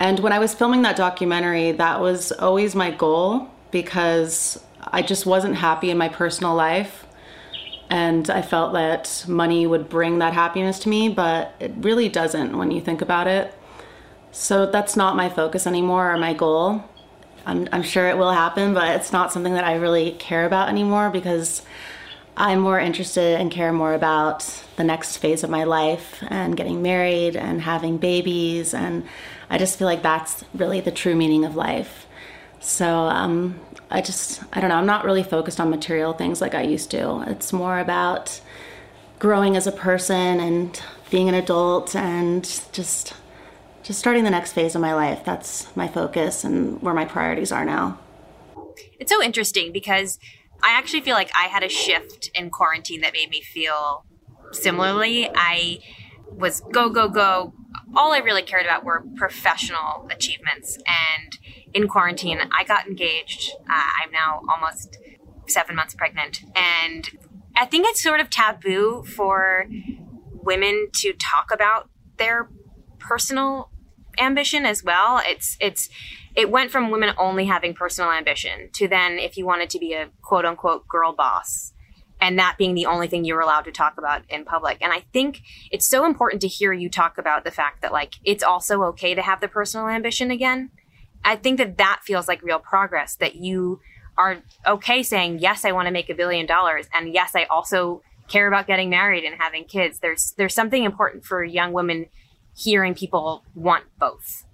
and 0.00 0.20
when 0.20 0.32
i 0.32 0.38
was 0.38 0.54
filming 0.54 0.82
that 0.82 0.96
documentary 0.96 1.72
that 1.72 2.00
was 2.00 2.32
always 2.32 2.74
my 2.74 2.90
goal 2.90 3.48
because 3.70 4.62
i 4.80 5.02
just 5.02 5.26
wasn't 5.26 5.54
happy 5.54 5.90
in 5.90 5.98
my 5.98 6.08
personal 6.08 6.54
life 6.54 7.06
and 7.90 8.28
I 8.28 8.42
felt 8.42 8.74
that 8.74 9.24
money 9.26 9.66
would 9.66 9.88
bring 9.88 10.18
that 10.18 10.34
happiness 10.34 10.78
to 10.80 10.88
me, 10.88 11.08
but 11.08 11.54
it 11.58 11.72
really 11.78 12.08
doesn't 12.08 12.56
when 12.56 12.70
you 12.70 12.80
think 12.80 13.00
about 13.00 13.26
it. 13.26 13.54
So 14.30 14.66
that's 14.66 14.94
not 14.94 15.16
my 15.16 15.28
focus 15.28 15.66
anymore 15.66 16.12
or 16.12 16.18
my 16.18 16.34
goal. 16.34 16.84
I'm, 17.46 17.66
I'm 17.72 17.82
sure 17.82 18.08
it 18.08 18.18
will 18.18 18.32
happen, 18.32 18.74
but 18.74 18.94
it's 18.96 19.12
not 19.12 19.32
something 19.32 19.54
that 19.54 19.64
I 19.64 19.76
really 19.76 20.12
care 20.12 20.44
about 20.44 20.68
anymore 20.68 21.08
because 21.08 21.62
I'm 22.40 22.60
more 22.60 22.78
interested 22.78 23.40
and 23.40 23.50
care 23.50 23.72
more 23.72 23.94
about 23.94 24.44
the 24.76 24.84
next 24.84 25.16
phase 25.16 25.42
of 25.42 25.50
my 25.50 25.64
life 25.64 26.22
and 26.28 26.56
getting 26.56 26.82
married 26.82 27.34
and 27.34 27.60
having 27.60 27.98
babies. 27.98 28.74
And 28.74 29.04
I 29.50 29.58
just 29.58 29.76
feel 29.76 29.86
like 29.88 30.02
that's 30.02 30.44
really 30.54 30.80
the 30.80 30.92
true 30.92 31.16
meaning 31.16 31.44
of 31.44 31.56
life. 31.56 32.06
So 32.60 32.86
um, 32.86 33.58
I 33.90 34.02
just, 34.02 34.40
I 34.52 34.60
don't 34.60 34.70
know, 34.70 34.76
I'm 34.76 34.86
not 34.86 35.04
really 35.04 35.24
focused 35.24 35.58
on 35.58 35.68
material 35.68 36.12
things 36.12 36.40
like 36.40 36.54
I 36.54 36.62
used 36.62 36.92
to. 36.92 37.24
It's 37.26 37.52
more 37.52 37.80
about 37.80 38.40
growing 39.18 39.56
as 39.56 39.66
a 39.66 39.72
person 39.72 40.38
and 40.38 40.80
being 41.10 41.28
an 41.28 41.34
adult 41.34 41.96
and 41.96 42.44
just 42.72 43.14
just 43.82 43.98
starting 43.98 44.22
the 44.22 44.30
next 44.30 44.52
phase 44.52 44.74
of 44.74 44.80
my 44.80 44.94
life. 44.94 45.24
That's 45.24 45.74
my 45.74 45.88
focus 45.88 46.44
and 46.44 46.80
where 46.82 46.94
my 46.94 47.06
priorities 47.06 47.50
are 47.50 47.64
now. 47.64 47.98
It's 49.00 49.10
so 49.10 49.22
interesting 49.22 49.72
because 49.72 50.18
I 50.62 50.72
actually 50.72 51.00
feel 51.00 51.14
like 51.14 51.30
I 51.34 51.48
had 51.48 51.62
a 51.62 51.68
shift 51.68 52.30
in 52.34 52.50
quarantine 52.50 53.00
that 53.02 53.12
made 53.12 53.30
me 53.30 53.40
feel 53.40 54.04
similarly. 54.52 55.30
I 55.34 55.78
was 56.30 56.60
go 56.72 56.88
go 56.90 57.08
go. 57.08 57.54
All 57.96 58.12
I 58.12 58.18
really 58.18 58.42
cared 58.42 58.64
about 58.64 58.84
were 58.84 59.04
professional 59.16 60.08
achievements 60.10 60.78
and 60.86 61.38
in 61.74 61.88
quarantine, 61.88 62.40
I 62.52 62.64
got 62.64 62.86
engaged. 62.86 63.52
Uh, 63.70 63.90
I'm 64.02 64.10
now 64.10 64.42
almost 64.48 64.98
seven 65.46 65.76
months 65.76 65.94
pregnant. 65.94 66.42
And 66.54 67.08
I 67.56 67.64
think 67.66 67.86
it's 67.88 68.02
sort 68.02 68.20
of 68.20 68.30
taboo 68.30 69.04
for 69.04 69.66
women 70.32 70.88
to 70.94 71.12
talk 71.12 71.50
about 71.52 71.90
their 72.16 72.48
personal 72.98 73.70
ambition 74.18 74.64
as 74.64 74.82
well. 74.82 75.20
It's, 75.24 75.56
it's, 75.60 75.88
it 76.38 76.50
went 76.50 76.70
from 76.70 76.90
women 76.90 77.14
only 77.18 77.44
having 77.44 77.74
personal 77.74 78.10
ambition 78.10 78.70
to 78.72 78.88
then 78.88 79.18
if 79.18 79.36
you 79.36 79.44
wanted 79.44 79.68
to 79.68 79.78
be 79.78 79.92
a 79.92 80.08
quote 80.22 80.44
unquote 80.44 80.86
girl 80.88 81.12
boss 81.12 81.72
and 82.20 82.38
that 82.38 82.56
being 82.58 82.74
the 82.74 82.86
only 82.86 83.06
thing 83.06 83.24
you 83.24 83.34
were 83.34 83.40
allowed 83.40 83.64
to 83.64 83.70
talk 83.70 83.94
about 83.96 84.22
in 84.28 84.44
public. 84.44 84.78
And 84.80 84.92
I 84.92 85.04
think 85.12 85.40
it's 85.70 85.86
so 85.86 86.04
important 86.04 86.42
to 86.42 86.48
hear 86.48 86.72
you 86.72 86.90
talk 86.90 87.16
about 87.16 87.44
the 87.44 87.50
fact 87.50 87.82
that 87.82 87.92
like 87.92 88.14
it's 88.24 88.42
also 88.42 88.82
okay 88.84 89.14
to 89.14 89.22
have 89.22 89.40
the 89.40 89.46
personal 89.46 89.88
ambition 89.88 90.30
again 90.30 90.70
I 91.24 91.36
think 91.36 91.58
that 91.58 91.78
that 91.78 92.00
feels 92.04 92.28
like 92.28 92.42
real 92.42 92.58
progress 92.58 93.16
that 93.16 93.36
you 93.36 93.80
are 94.16 94.38
okay 94.66 95.02
saying, 95.02 95.38
yes, 95.38 95.64
I 95.64 95.72
want 95.72 95.86
to 95.86 95.92
make 95.92 96.10
a 96.10 96.14
billion 96.14 96.46
dollars. 96.46 96.86
And 96.92 97.12
yes, 97.12 97.32
I 97.34 97.44
also 97.44 98.02
care 98.28 98.48
about 98.48 98.66
getting 98.66 98.90
married 98.90 99.24
and 99.24 99.36
having 99.38 99.64
kids. 99.64 100.00
There's, 100.00 100.34
there's 100.36 100.54
something 100.54 100.84
important 100.84 101.24
for 101.24 101.42
young 101.44 101.72
women 101.72 102.06
hearing 102.56 102.94
people 102.94 103.44
want 103.54 103.84
both. 103.98 104.44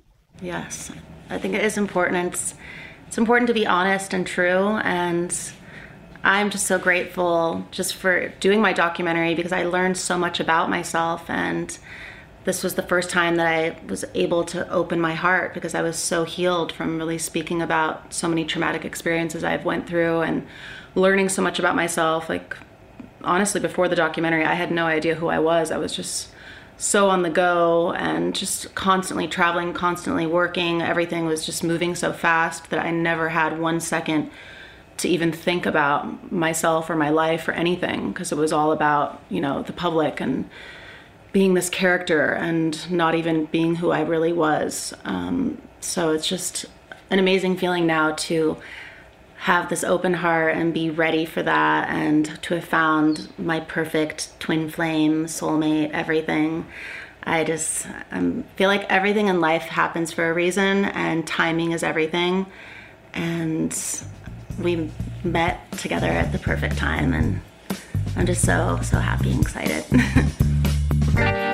Yes, 0.40 0.90
I 1.30 1.38
think 1.38 1.54
it 1.54 1.64
is 1.64 1.78
important. 1.78 2.34
It's, 2.34 2.54
it's 3.06 3.18
important 3.18 3.48
to 3.48 3.54
be 3.54 3.66
honest 3.66 4.12
and 4.12 4.26
true. 4.26 4.78
And 4.82 5.36
I'm 6.22 6.50
just 6.50 6.66
so 6.66 6.78
grateful 6.78 7.66
just 7.70 7.94
for 7.94 8.28
doing 8.40 8.60
my 8.60 8.72
documentary 8.72 9.34
because 9.34 9.52
I 9.52 9.64
learned 9.64 9.96
so 9.96 10.18
much 10.18 10.40
about 10.40 10.70
myself 10.70 11.28
and 11.28 11.76
this 12.44 12.62
was 12.62 12.74
the 12.74 12.82
first 12.82 13.08
time 13.08 13.36
that 13.36 13.46
I 13.46 13.76
was 13.86 14.04
able 14.14 14.44
to 14.44 14.68
open 14.70 15.00
my 15.00 15.14
heart 15.14 15.54
because 15.54 15.74
I 15.74 15.80
was 15.80 15.96
so 15.96 16.24
healed 16.24 16.72
from 16.72 16.98
really 16.98 17.16
speaking 17.16 17.62
about 17.62 18.12
so 18.12 18.28
many 18.28 18.44
traumatic 18.44 18.84
experiences 18.84 19.44
I've 19.44 19.64
went 19.64 19.86
through 19.86 20.20
and 20.20 20.46
learning 20.94 21.30
so 21.30 21.40
much 21.40 21.58
about 21.58 21.74
myself. 21.74 22.28
Like 22.28 22.56
honestly, 23.22 23.60
before 23.60 23.88
the 23.88 23.96
documentary, 23.96 24.44
I 24.44 24.54
had 24.54 24.70
no 24.70 24.84
idea 24.84 25.14
who 25.14 25.28
I 25.28 25.38
was. 25.38 25.70
I 25.70 25.78
was 25.78 25.96
just 25.96 26.28
so 26.76 27.08
on 27.08 27.22
the 27.22 27.30
go 27.30 27.92
and 27.92 28.34
just 28.34 28.74
constantly 28.74 29.28
traveling, 29.28 29.72
constantly 29.72 30.26
working. 30.26 30.82
Everything 30.82 31.26
was 31.26 31.46
just 31.46 31.62
moving 31.62 31.94
so 31.94 32.12
fast 32.12 32.70
that 32.70 32.84
I 32.84 32.90
never 32.90 33.28
had 33.28 33.58
one 33.58 33.80
second 33.80 34.30
to 34.96 35.08
even 35.08 35.32
think 35.32 35.66
about 35.66 36.32
myself 36.32 36.88
or 36.90 36.96
my 36.96 37.10
life 37.10 37.48
or 37.48 37.52
anything 37.52 38.12
because 38.12 38.32
it 38.32 38.38
was 38.38 38.52
all 38.52 38.72
about, 38.72 39.20
you 39.28 39.40
know, 39.40 39.62
the 39.62 39.72
public 39.72 40.20
and 40.20 40.48
being 41.32 41.54
this 41.54 41.68
character 41.68 42.32
and 42.32 42.90
not 42.90 43.14
even 43.14 43.46
being 43.46 43.74
who 43.76 43.90
I 43.90 44.02
really 44.02 44.32
was. 44.32 44.94
Um, 45.04 45.60
so 45.80 46.12
it's 46.12 46.28
just 46.28 46.66
an 47.10 47.18
amazing 47.18 47.56
feeling 47.56 47.86
now 47.86 48.12
to 48.12 48.56
have 49.44 49.68
this 49.68 49.84
open 49.84 50.14
heart 50.14 50.56
and 50.56 50.72
be 50.72 50.88
ready 50.88 51.26
for 51.26 51.42
that 51.42 51.90
and 51.90 52.40
to 52.40 52.54
have 52.54 52.64
found 52.64 53.28
my 53.36 53.60
perfect 53.60 54.30
twin 54.40 54.70
flame, 54.70 55.26
soulmate, 55.26 55.90
everything. 55.90 56.66
I 57.24 57.44
just 57.44 57.86
um, 58.10 58.44
feel 58.56 58.68
like 58.68 58.90
everything 58.90 59.26
in 59.26 59.42
life 59.42 59.64
happens 59.64 60.10
for 60.14 60.30
a 60.30 60.32
reason 60.32 60.86
and 60.86 61.26
timing 61.26 61.72
is 61.72 61.82
everything. 61.82 62.46
And 63.12 63.78
we 64.58 64.90
met 65.24 65.70
together 65.72 66.08
at 66.08 66.32
the 66.32 66.38
perfect 66.38 66.78
time 66.78 67.12
and 67.12 67.42
I'm 68.16 68.24
just 68.24 68.46
so, 68.46 68.78
so 68.80 68.98
happy 68.98 69.30
and 69.30 69.42
excited. 69.42 69.84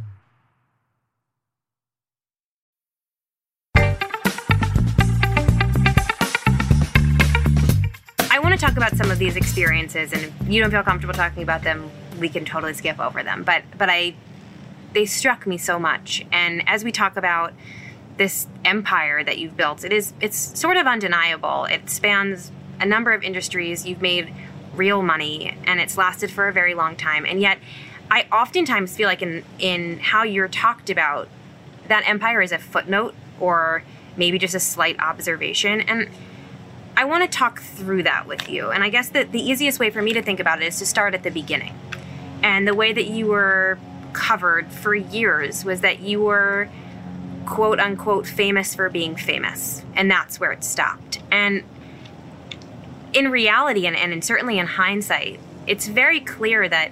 Talk 8.61 8.77
about 8.77 8.95
some 8.95 9.11
of 9.11 9.19
these 9.19 9.35
experiences, 9.35 10.13
and 10.13 10.23
if 10.23 10.47
you 10.47 10.61
don't 10.61 10.71
feel 10.71 10.83
comfortable 10.83 11.13
talking 11.13 11.43
about 11.43 11.63
them, 11.63 11.89
we 12.19 12.29
can 12.29 12.45
totally 12.45 12.73
skip 12.73 12.99
over 12.99 13.23
them. 13.23 13.43
But 13.43 13.63
but 13.77 13.89
I, 13.89 14.15
they 14.93 15.05
struck 15.05 15.47
me 15.47 15.57
so 15.57 15.79
much. 15.79 16.25
And 16.31 16.67
as 16.67 16.83
we 16.83 16.91
talk 16.91 17.17
about 17.17 17.53
this 18.17 18.47
empire 18.65 19.23
that 19.23 19.39
you've 19.39 19.57
built. 19.57 19.83
It 19.83 19.91
is 19.91 20.13
it's 20.21 20.37
sort 20.37 20.77
of 20.77 20.85
undeniable. 20.85 21.65
It 21.65 21.89
spans 21.89 22.51
a 22.79 22.85
number 22.85 23.13
of 23.13 23.23
industries. 23.23 23.85
You've 23.85 24.01
made 24.01 24.31
real 24.75 25.01
money 25.01 25.57
and 25.65 25.79
it's 25.79 25.97
lasted 25.97 26.29
for 26.29 26.47
a 26.47 26.53
very 26.53 26.75
long 26.75 26.95
time. 26.95 27.25
And 27.25 27.41
yet 27.41 27.57
I 28.11 28.27
oftentimes 28.31 28.95
feel 28.95 29.07
like 29.07 29.23
in 29.23 29.43
in 29.57 29.99
how 29.99 30.21
you're 30.21 30.47
talked 30.47 30.91
about 30.91 31.29
that 31.87 32.07
empire 32.07 32.43
is 32.43 32.51
a 32.51 32.59
footnote 32.59 33.15
or 33.39 33.83
maybe 34.15 34.37
just 34.37 34.53
a 34.53 34.59
slight 34.59 34.99
observation 34.99 35.81
and 35.81 36.07
I 37.01 37.05
want 37.05 37.23
to 37.23 37.35
talk 37.35 37.59
through 37.59 38.03
that 38.03 38.27
with 38.27 38.47
you. 38.47 38.69
And 38.69 38.83
I 38.83 38.89
guess 38.89 39.09
that 39.09 39.31
the 39.31 39.41
easiest 39.41 39.79
way 39.79 39.89
for 39.89 40.03
me 40.03 40.13
to 40.13 40.21
think 40.21 40.39
about 40.39 40.61
it 40.61 40.67
is 40.67 40.77
to 40.77 40.85
start 40.85 41.15
at 41.15 41.23
the 41.23 41.31
beginning. 41.31 41.73
And 42.43 42.67
the 42.67 42.75
way 42.75 42.93
that 42.93 43.07
you 43.07 43.25
were 43.25 43.79
covered 44.13 44.71
for 44.71 44.93
years 44.93 45.65
was 45.65 45.81
that 45.81 46.01
you 46.01 46.21
were 46.21 46.69
quote 47.47 47.79
unquote 47.79 48.27
famous 48.27 48.75
for 48.75 48.87
being 48.87 49.15
famous. 49.15 49.83
And 49.95 50.11
that's 50.11 50.39
where 50.39 50.51
it 50.51 50.63
stopped. 50.63 51.23
And 51.31 51.63
in 53.13 53.31
reality, 53.31 53.87
and, 53.87 53.95
and 53.95 54.23
certainly 54.23 54.59
in 54.59 54.67
hindsight, 54.67 55.39
it's 55.65 55.87
very 55.87 56.19
clear 56.19 56.69
that 56.69 56.91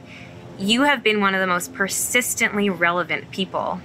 you 0.57 0.83
have 0.83 1.03
been 1.03 1.21
one 1.21 1.35
of 1.35 1.39
the 1.39 1.45
most 1.45 1.71
persistently 1.75 2.67
relevant 2.67 3.29
people 3.29 3.79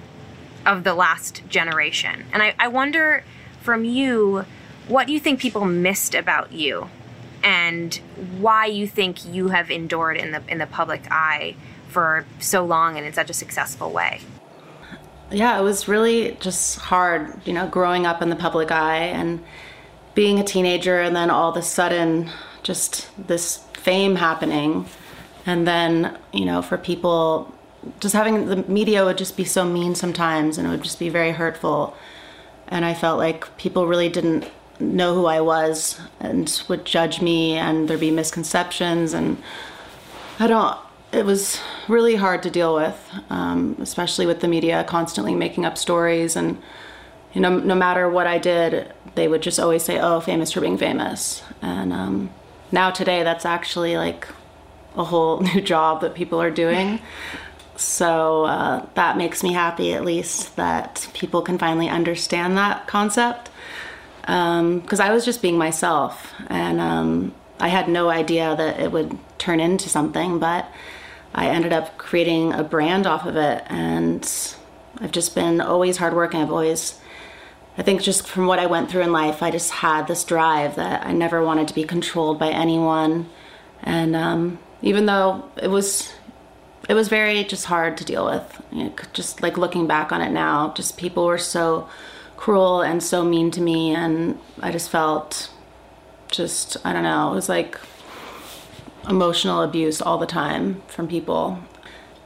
of 0.65 0.85
the 0.85 0.95
last 0.95 1.47
generation. 1.51 2.25
And 2.33 2.43
I, 2.43 2.55
I 2.59 2.69
wonder 2.69 3.25
from 3.61 3.85
you, 3.85 4.47
what 4.89 5.07
do 5.07 5.13
you 5.13 5.21
think 5.21 5.41
people 5.41 5.65
missed 5.65 6.15
about 6.15 6.53
you? 6.53 6.89
And 7.43 7.95
why 8.39 8.67
you 8.67 8.87
think 8.87 9.25
you 9.27 9.49
have 9.49 9.71
endured 9.71 10.17
in 10.17 10.33
the 10.33 10.43
in 10.49 10.59
the 10.59 10.67
public 10.67 11.07
eye 11.11 11.57
for 11.89 12.25
so 12.39 12.65
long 12.65 12.97
and 12.97 13.07
in 13.07 13.13
such 13.13 13.31
a 13.31 13.35
successful 13.35 13.91
way? 13.91 14.21
Yeah, 15.31 15.59
it 15.59 15.63
was 15.63 15.89
really 15.89 16.37
just 16.41 16.79
hard, 16.79 17.47
you 17.47 17.53
know, 17.53 17.67
growing 17.69 18.07
up 18.07 18.23
in 18.23 18.31
the 18.31 18.37
public 18.37 18.71
eye 18.71 19.05
and 19.05 19.43
being 20.15 20.39
a 20.39 20.45
teenager 20.45 21.01
and 21.01 21.15
then 21.15 21.29
all 21.29 21.51
of 21.51 21.57
a 21.57 21.63
sudden 21.63 22.31
just 22.63 23.09
this 23.27 23.59
fame 23.75 24.17
happening. 24.17 24.87
And 25.45 25.67
then 25.67 26.17
you 26.33 26.47
know 26.47 26.63
for 26.63 26.79
people 26.79 27.53
just 28.01 28.15
having 28.15 28.47
the 28.47 28.57
media 28.57 29.05
would 29.05 29.19
just 29.19 29.37
be 29.37 29.45
so 29.45 29.67
mean 29.67 29.95
sometimes 29.95 30.57
and 30.57 30.67
it 30.67 30.71
would 30.71 30.83
just 30.83 30.99
be 30.99 31.11
very 31.11 31.33
hurtful. 31.33 31.95
And 32.69 32.87
i 32.87 32.95
felt 32.95 33.19
like 33.19 33.55
people 33.59 33.87
really 33.87 34.09
didn't 34.09 34.51
know 34.93 35.15
who 35.15 35.27
i 35.27 35.41
was 35.41 36.01
and 36.21 36.63
would 36.69 36.85
judge 36.85 37.21
me 37.21 37.55
and 37.55 37.89
there'd 37.89 38.01
be 38.01 38.11
misconceptions 38.11 39.13
and 39.13 39.43
i 40.39 40.47
don't 40.47 40.79
it 41.13 41.25
was 41.25 41.61
really 41.87 42.17
hard 42.17 42.43
to 42.43 42.51
deal 42.51 42.75
with 42.75 43.11
um, 43.31 43.77
especially 43.81 44.27
with 44.27 44.41
the 44.41 44.49
media 44.49 44.85
constantly 44.85 45.35
making 45.35 45.65
up 45.65 45.79
stories 45.79 46.37
and 46.37 46.61
you 47.33 47.41
know 47.41 47.59
no 47.59 47.75
matter 47.75 48.09
what 48.09 48.27
i 48.27 48.39
did 48.39 48.93
they 49.15 49.29
would 49.29 49.43
just 49.43 49.61
always 49.61 49.83
say 49.83 49.99
oh 50.01 50.21
famous 50.21 50.53
for 50.53 50.61
being 50.61 50.79
famous 50.79 51.43
and 51.63 51.93
um, 51.93 52.31
now 52.73 52.91
today 52.91 53.23
that's 53.23 53.47
actually 53.47 53.97
like 53.97 54.27
a 54.97 55.05
whole 55.05 55.41
new 55.55 55.61
job 55.61 56.01
that 56.01 56.15
people 56.15 56.41
are 56.41 56.51
doing. 56.51 57.01
So 57.77 58.45
uh, 58.45 58.87
that 58.95 59.17
makes 59.17 59.43
me 59.43 59.53
happy, 59.53 59.95
at 59.95 60.05
least, 60.05 60.55
that 60.57 61.09
people 61.13 61.43
can 61.43 61.59
finally 61.59 61.89
understand 61.89 62.57
that 62.57 62.87
concept. 62.87 63.51
Because 64.25 65.01
um, 65.01 65.07
I 65.07 65.13
was 65.13 65.25
just 65.25 65.43
being 65.43 65.59
myself, 65.59 66.33
and 66.49 66.81
um, 66.81 67.35
I 67.61 67.69
had 67.69 67.89
no 67.89 68.09
idea 68.09 68.55
that 68.57 68.81
it 68.81 68.91
would 68.91 69.19
turn 69.39 69.61
into 69.61 69.89
something, 69.89 70.39
but 70.39 70.67
I 71.35 71.49
ended 71.49 71.73
up 71.73 71.99
creating 71.99 72.53
a 72.53 72.65
brand 72.65 73.07
off 73.07 73.27
of 73.27 73.37
it. 73.37 73.65
And 73.67 74.27
I've 75.01 75.13
just 75.13 75.35
been 75.35 75.61
always 75.61 75.99
hardworking. 75.99 76.41
I've 76.41 76.51
always, 76.51 76.99
I 77.77 77.83
think, 77.83 78.03
just 78.03 78.27
from 78.27 78.47
what 78.47 78.59
I 78.59 78.67
went 78.67 78.91
through 78.91 79.03
in 79.03 79.13
life, 79.13 79.43
I 79.43 79.51
just 79.51 79.71
had 79.71 80.07
this 80.07 80.25
drive 80.25 80.77
that 80.77 81.07
I 81.07 81.13
never 81.13 81.45
wanted 81.45 81.69
to 81.69 81.75
be 81.75 81.85
controlled 81.85 82.39
by 82.39 82.49
anyone. 82.49 83.29
And 83.83 84.17
um, 84.17 84.59
even 84.81 85.07
though 85.07 85.51
it 85.61 85.69
was 85.69 86.13
it 86.89 86.95
was 86.95 87.09
very 87.09 87.45
just 87.45 87.65
hard 87.65 87.97
to 87.97 88.05
deal 88.05 88.27
with 88.27 88.63
you 88.71 88.85
know, 88.85 88.95
just 89.15 89.43
like 89.43 89.57
looking 89.57 89.87
back 89.87 90.13
on 90.13 90.21
it 90.21 90.31
now 90.31 90.73
just 90.77 90.99
people 90.99 91.25
were 91.25 91.39
so 91.39 91.89
cruel 92.45 92.83
and 92.83 93.03
so 93.03 93.25
mean 93.25 93.51
to 93.51 93.63
me 93.63 93.95
and 93.95 94.39
i 94.61 94.71
just 94.71 94.91
felt 94.91 95.51
just 96.31 96.77
i 96.85 96.93
don't 96.93 97.03
know 97.03 97.33
it 97.33 97.35
was 97.35 97.49
like 97.49 97.79
emotional 99.09 99.63
abuse 99.63 100.03
all 100.03 100.19
the 100.19 100.27
time 100.27 100.83
from 100.87 101.09
people. 101.09 101.59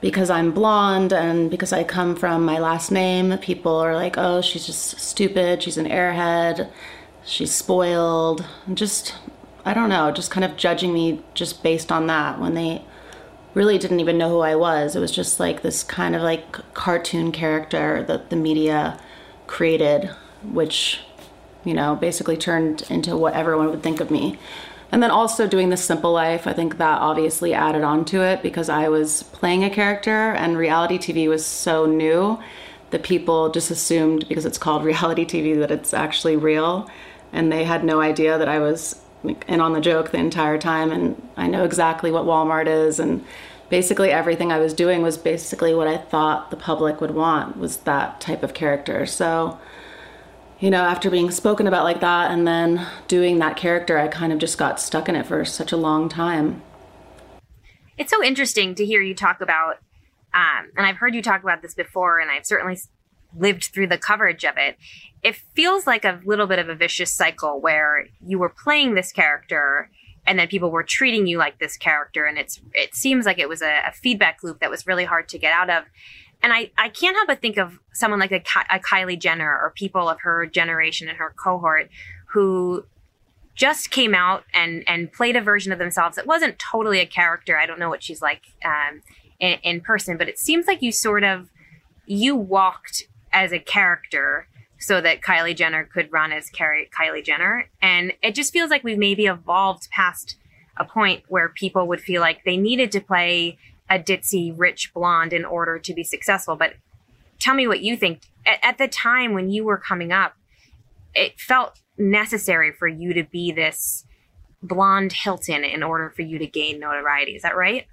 Because 0.00 0.28
i'm 0.28 0.50
blonde 0.50 1.12
and 1.12 1.48
because 1.48 1.72
i 1.72 1.84
come 1.84 2.16
from 2.16 2.44
my 2.44 2.58
last 2.58 2.90
name 2.90 3.38
people 3.38 3.76
are 3.76 3.94
like 3.94 4.18
oh 4.18 4.40
she's 4.40 4.66
just 4.66 4.98
stupid. 4.98 5.62
She's 5.62 5.78
an 5.78 5.86
airhead. 5.86 6.68
She's 7.24 7.54
spoiled. 7.54 8.44
Just 8.74 9.14
I 9.64 9.72
don't 9.72 9.88
know, 9.88 10.10
just 10.10 10.32
kind 10.32 10.44
of 10.44 10.56
judging 10.56 10.92
me 10.92 11.22
just 11.34 11.62
based 11.62 11.92
on 11.92 12.08
that 12.08 12.40
when 12.40 12.54
they 12.54 12.84
really 13.54 13.78
didn't 13.78 14.00
even 14.00 14.18
know 14.18 14.30
who 14.30 14.40
I 14.40 14.56
was. 14.56 14.96
It 14.96 15.00
was 15.00 15.12
just 15.12 15.38
like 15.38 15.62
this 15.62 15.84
kind 15.84 16.16
of 16.16 16.22
like 16.22 16.52
cartoon 16.74 17.30
character 17.30 18.02
that 18.08 18.30
the 18.30 18.36
media 18.36 19.00
created, 19.48 20.10
which, 20.44 21.00
you 21.64 21.74
know, 21.74 21.96
basically 21.96 22.36
turned 22.36 22.82
into 22.88 23.16
what 23.16 23.34
everyone 23.34 23.70
would 23.70 23.82
think 23.82 24.00
of 24.00 24.10
me. 24.10 24.38
And 24.90 25.02
then 25.02 25.10
also 25.10 25.46
doing 25.46 25.68
the 25.68 25.76
simple 25.76 26.12
life, 26.12 26.46
I 26.46 26.52
think 26.52 26.78
that 26.78 27.00
obviously 27.00 27.52
added 27.52 27.82
on 27.82 28.04
to 28.06 28.22
it 28.22 28.42
because 28.42 28.68
I 28.68 28.88
was 28.88 29.24
playing 29.24 29.64
a 29.64 29.70
character 29.70 30.32
and 30.32 30.56
reality 30.56 30.98
TV 30.98 31.28
was 31.28 31.44
so 31.44 31.84
new 31.84 32.38
that 32.90 33.02
people 33.02 33.50
just 33.50 33.70
assumed 33.70 34.26
because 34.28 34.46
it's 34.46 34.56
called 34.56 34.84
reality 34.92 35.26
TV 35.26 35.58
that 35.58 35.70
it's 35.70 35.92
actually 35.92 36.36
real. 36.36 36.88
And 37.32 37.52
they 37.52 37.64
had 37.64 37.84
no 37.84 38.00
idea 38.00 38.38
that 38.38 38.48
I 38.48 38.60
was 38.60 39.02
in 39.46 39.60
on 39.60 39.72
the 39.72 39.80
joke 39.80 40.10
the 40.12 40.18
entire 40.18 40.58
time 40.58 40.92
and 40.92 41.20
I 41.36 41.48
know 41.48 41.64
exactly 41.64 42.10
what 42.10 42.24
Walmart 42.24 42.66
is 42.66 43.00
and 43.00 43.24
basically 43.70 44.10
everything 44.10 44.52
I 44.52 44.58
was 44.58 44.72
doing 44.72 45.02
was 45.02 45.16
basically 45.16 45.74
what 45.74 45.88
I 45.88 45.96
thought 45.96 46.50
the 46.50 46.56
public 46.56 47.00
would 47.00 47.12
want 47.12 47.56
was 47.56 47.78
that 47.78 48.20
type 48.20 48.42
of 48.42 48.54
character. 48.54 49.06
So 49.06 49.58
you 50.60 50.70
know, 50.70 50.82
after 50.82 51.08
being 51.08 51.30
spoken 51.30 51.66
about 51.66 51.84
like 51.84 52.00
that 52.00 52.32
and 52.32 52.46
then 52.46 52.84
doing 53.06 53.38
that 53.38 53.56
character, 53.56 53.96
I 53.96 54.08
kind 54.08 54.32
of 54.32 54.38
just 54.38 54.58
got 54.58 54.80
stuck 54.80 55.08
in 55.08 55.14
it 55.14 55.26
for 55.26 55.44
such 55.44 55.70
a 55.70 55.76
long 55.76 56.08
time. 56.08 56.62
It's 57.96 58.10
so 58.10 58.22
interesting 58.24 58.74
to 58.74 58.84
hear 58.84 59.00
you 59.00 59.14
talk 59.14 59.40
about, 59.40 59.78
um, 60.34 60.70
and 60.76 60.84
I've 60.84 60.96
heard 60.96 61.14
you 61.14 61.22
talk 61.22 61.42
about 61.42 61.62
this 61.62 61.74
before, 61.74 62.18
and 62.18 62.30
I've 62.30 62.44
certainly 62.44 62.76
lived 63.36 63.66
through 63.66 63.88
the 63.88 63.98
coverage 63.98 64.44
of 64.44 64.56
it, 64.56 64.76
it 65.22 65.36
feels 65.54 65.86
like 65.86 66.04
a 66.04 66.20
little 66.24 66.46
bit 66.46 66.58
of 66.58 66.68
a 66.68 66.74
vicious 66.74 67.12
cycle 67.12 67.60
where 67.60 68.06
you 68.26 68.38
were 68.38 68.48
playing 68.48 68.94
this 68.94 69.12
character 69.12 69.90
and 70.28 70.38
then 70.38 70.46
people 70.46 70.70
were 70.70 70.84
treating 70.84 71.26
you 71.26 71.38
like 71.38 71.58
this 71.58 71.76
character 71.76 72.26
and 72.26 72.38
it's 72.38 72.60
it 72.74 72.94
seems 72.94 73.26
like 73.26 73.38
it 73.38 73.48
was 73.48 73.62
a, 73.62 73.80
a 73.88 73.92
feedback 73.92 74.42
loop 74.42 74.60
that 74.60 74.70
was 74.70 74.86
really 74.86 75.04
hard 75.04 75.28
to 75.28 75.38
get 75.38 75.52
out 75.52 75.70
of 75.70 75.84
and 76.42 76.52
I, 76.52 76.70
I 76.78 76.88
can't 76.88 77.16
help 77.16 77.26
but 77.26 77.40
think 77.40 77.56
of 77.56 77.80
someone 77.92 78.20
like 78.20 78.30
a, 78.30 78.42
a 78.70 78.78
Kylie 78.78 79.18
Jenner 79.18 79.50
or 79.50 79.72
people 79.74 80.08
of 80.08 80.20
her 80.20 80.46
generation 80.46 81.08
and 81.08 81.18
her 81.18 81.34
cohort 81.36 81.90
who 82.26 82.84
just 83.54 83.90
came 83.90 84.14
out 84.14 84.44
and 84.54 84.84
and 84.86 85.12
played 85.12 85.34
a 85.34 85.40
version 85.40 85.72
of 85.72 85.80
themselves 85.80 86.14
that 86.14 86.26
wasn't 86.26 86.58
totally 86.58 87.00
a 87.00 87.06
character. 87.06 87.58
I 87.58 87.66
don't 87.66 87.80
know 87.80 87.88
what 87.88 88.04
she's 88.04 88.22
like 88.22 88.42
um, 88.64 89.02
in, 89.40 89.58
in 89.64 89.80
person, 89.80 90.16
but 90.16 90.28
it 90.28 90.38
seems 90.38 90.66
like 90.66 90.80
you 90.80 90.92
sort 90.92 91.24
of 91.24 91.48
you 92.06 92.36
walked 92.36 93.08
as 93.32 93.52
a 93.52 93.58
character 93.58 94.46
so 94.78 95.00
that 95.00 95.20
Kylie 95.20 95.56
Jenner 95.56 95.84
could 95.84 96.12
run 96.12 96.32
as 96.32 96.50
Kylie 96.50 97.24
Jenner. 97.24 97.68
And 97.82 98.12
it 98.22 98.34
just 98.34 98.52
feels 98.52 98.70
like 98.70 98.84
we've 98.84 98.98
maybe 98.98 99.26
evolved 99.26 99.90
past 99.90 100.36
a 100.76 100.84
point 100.84 101.24
where 101.28 101.48
people 101.48 101.88
would 101.88 102.00
feel 102.00 102.20
like 102.20 102.44
they 102.44 102.56
needed 102.56 102.92
to 102.92 103.00
play 103.00 103.58
a 103.90 103.98
ditzy, 103.98 104.54
rich 104.56 104.92
blonde 104.94 105.32
in 105.32 105.44
order 105.44 105.78
to 105.78 105.94
be 105.94 106.04
successful. 106.04 106.56
But 106.56 106.74
tell 107.38 107.54
me 107.54 107.66
what 107.66 107.80
you 107.80 107.96
think. 107.96 108.22
At, 108.46 108.58
at 108.62 108.78
the 108.78 108.88
time 108.88 109.32
when 109.32 109.50
you 109.50 109.64
were 109.64 109.78
coming 109.78 110.12
up, 110.12 110.34
it 111.14 111.40
felt 111.40 111.80
necessary 111.96 112.70
for 112.70 112.86
you 112.86 113.12
to 113.14 113.24
be 113.24 113.50
this 113.50 114.04
blonde 114.62 115.12
Hilton 115.12 115.64
in 115.64 115.82
order 115.82 116.10
for 116.10 116.22
you 116.22 116.38
to 116.38 116.46
gain 116.46 116.78
notoriety. 116.78 117.32
Is 117.32 117.42
that 117.42 117.56
right? 117.56 117.86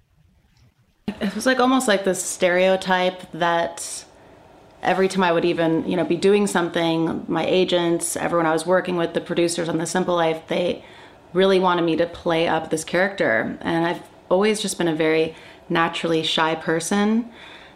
It 1.08 1.34
was 1.34 1.46
like 1.46 1.60
almost 1.60 1.88
like 1.88 2.04
this 2.04 2.24
stereotype 2.24 3.32
that 3.32 4.06
every 4.86 5.08
time 5.08 5.24
I 5.24 5.32
would 5.32 5.46
even, 5.46 5.90
you 5.90 5.98
know, 5.98 6.06
be 6.06 6.16
doing 6.16 6.48
something, 6.48 7.26
my 7.28 7.46
agents, 7.46 8.16
everyone 8.16 8.46
I 8.46 8.54
was 8.54 8.66
working 8.66 8.96
with, 8.96 9.14
the 9.14 9.22
producers 9.22 9.68
on 9.68 9.78
The 9.78 9.86
Simple 9.86 10.16
Life, 10.16 10.48
they 10.48 10.84
really 11.34 11.60
wanted 11.60 11.84
me 11.84 11.96
to 11.98 12.06
play 12.06 12.48
up 12.48 12.70
this 12.70 12.84
character. 12.84 13.58
And 13.62 13.86
I've 13.86 14.04
always 14.30 14.62
just 14.62 14.78
been 14.78 14.88
a 14.88 14.96
very 14.96 15.36
naturally 15.68 16.24
shy 16.24 16.56
person. 16.56 17.30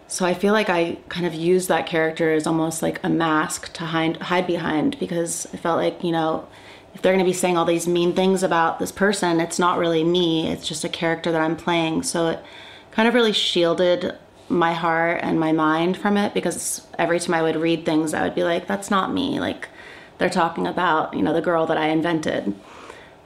So 0.07 0.25
I 0.25 0.33
feel 0.33 0.53
like 0.53 0.69
I 0.69 0.97
kind 1.09 1.25
of 1.25 1.33
used 1.33 1.67
that 1.67 1.85
character 1.85 2.31
as 2.31 2.47
almost 2.47 2.81
like 2.81 2.99
a 3.03 3.09
mask 3.09 3.73
to 3.73 3.85
hide, 3.85 4.17
hide 4.17 4.47
behind 4.47 4.97
because 4.99 5.47
I 5.53 5.57
felt 5.57 5.77
like, 5.77 6.03
you 6.03 6.11
know, 6.11 6.47
if 6.95 7.01
they're 7.01 7.13
going 7.13 7.23
to 7.23 7.29
be 7.29 7.33
saying 7.33 7.57
all 7.57 7.65
these 7.65 7.87
mean 7.87 8.13
things 8.13 8.41
about 8.41 8.79
this 8.79 8.91
person, 8.91 9.39
it's 9.39 9.59
not 9.59 9.77
really 9.77 10.03
me. 10.03 10.47
It's 10.47 10.67
just 10.67 10.83
a 10.83 10.89
character 10.89 11.31
that 11.31 11.41
I'm 11.41 11.55
playing. 11.55 12.03
So 12.03 12.29
it 12.29 12.43
kind 12.91 13.07
of 13.07 13.13
really 13.13 13.33
shielded 13.33 14.17
my 14.49 14.73
heart 14.73 15.19
and 15.21 15.39
my 15.39 15.51
mind 15.51 15.97
from 15.97 16.17
it 16.17 16.33
because 16.33 16.87
every 16.97 17.19
time 17.19 17.35
I 17.35 17.41
would 17.41 17.55
read 17.55 17.85
things, 17.85 18.13
I 18.13 18.23
would 18.23 18.35
be 18.35 18.43
like, 18.43 18.67
that's 18.67 18.89
not 18.89 19.13
me. 19.13 19.39
Like, 19.39 19.69
they're 20.17 20.29
talking 20.29 20.67
about, 20.67 21.13
you 21.13 21.21
know, 21.21 21.33
the 21.33 21.41
girl 21.41 21.65
that 21.67 21.77
I 21.77 21.87
invented. 21.87 22.53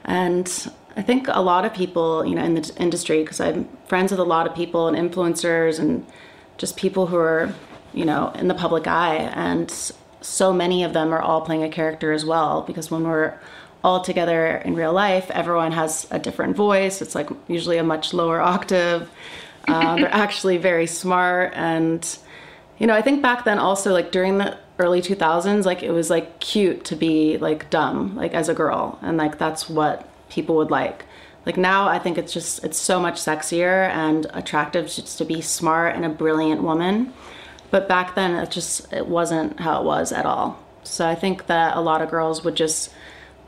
And 0.04 0.72
I 0.96 1.02
think 1.02 1.26
a 1.28 1.40
lot 1.40 1.64
of 1.64 1.74
people, 1.74 2.24
you 2.24 2.34
know, 2.34 2.44
in 2.44 2.54
the 2.54 2.72
industry, 2.78 3.22
because 3.22 3.40
I'm 3.40 3.68
friends 3.86 4.12
with 4.12 4.20
a 4.20 4.24
lot 4.24 4.46
of 4.46 4.54
people 4.54 4.86
and 4.86 4.96
influencers 4.96 5.80
and 5.80 6.06
just 6.56 6.76
people 6.76 7.06
who 7.06 7.16
are, 7.16 7.52
you 7.92 8.04
know, 8.04 8.30
in 8.36 8.48
the 8.48 8.54
public 8.54 8.86
eye. 8.86 9.16
And 9.16 9.70
so 10.20 10.52
many 10.52 10.84
of 10.84 10.92
them 10.92 11.12
are 11.12 11.20
all 11.20 11.40
playing 11.40 11.64
a 11.64 11.68
character 11.68 12.12
as 12.12 12.24
well, 12.24 12.62
because 12.62 12.90
when 12.90 13.04
we're 13.04 13.34
all 13.82 14.00
together 14.00 14.56
in 14.64 14.74
real 14.74 14.92
life, 14.92 15.30
everyone 15.32 15.72
has 15.72 16.06
a 16.10 16.18
different 16.18 16.56
voice. 16.56 17.02
It's 17.02 17.14
like 17.14 17.28
usually 17.48 17.76
a 17.76 17.84
much 17.84 18.14
lower 18.14 18.40
octave. 18.40 19.10
Uh, 19.68 19.96
they're 19.96 20.14
actually 20.14 20.56
very 20.56 20.86
smart. 20.86 21.52
And, 21.54 22.18
you 22.78 22.86
know, 22.86 22.94
I 22.94 23.02
think 23.02 23.22
back 23.22 23.44
then 23.44 23.58
also, 23.58 23.92
like 23.92 24.12
during 24.12 24.38
the 24.38 24.56
early 24.78 25.00
2000s, 25.00 25.64
like 25.64 25.82
it 25.82 25.90
was 25.90 26.10
like 26.10 26.40
cute 26.40 26.84
to 26.86 26.96
be 26.96 27.38
like 27.38 27.70
dumb, 27.70 28.16
like 28.16 28.34
as 28.34 28.48
a 28.48 28.54
girl. 28.54 28.98
And 29.02 29.16
like 29.16 29.38
that's 29.38 29.68
what 29.68 30.08
people 30.28 30.56
would 30.56 30.70
like. 30.70 31.04
Like 31.46 31.56
now, 31.56 31.88
I 31.88 31.98
think 31.98 32.16
it's 32.16 32.32
just 32.32 32.64
it's 32.64 32.78
so 32.78 32.98
much 32.98 33.16
sexier 33.16 33.88
and 33.90 34.26
attractive 34.32 34.86
just 34.86 35.18
to 35.18 35.24
be 35.24 35.40
smart 35.40 35.94
and 35.94 36.04
a 36.04 36.08
brilliant 36.08 36.62
woman. 36.62 37.12
But 37.70 37.88
back 37.88 38.14
then, 38.14 38.34
it 38.34 38.50
just 38.50 38.92
it 38.92 39.06
wasn't 39.06 39.60
how 39.60 39.80
it 39.80 39.84
was 39.84 40.12
at 40.12 40.24
all. 40.24 40.58
So 40.84 41.06
I 41.06 41.14
think 41.14 41.46
that 41.46 41.76
a 41.76 41.80
lot 41.80 42.02
of 42.02 42.10
girls 42.10 42.44
would 42.44 42.54
just 42.54 42.92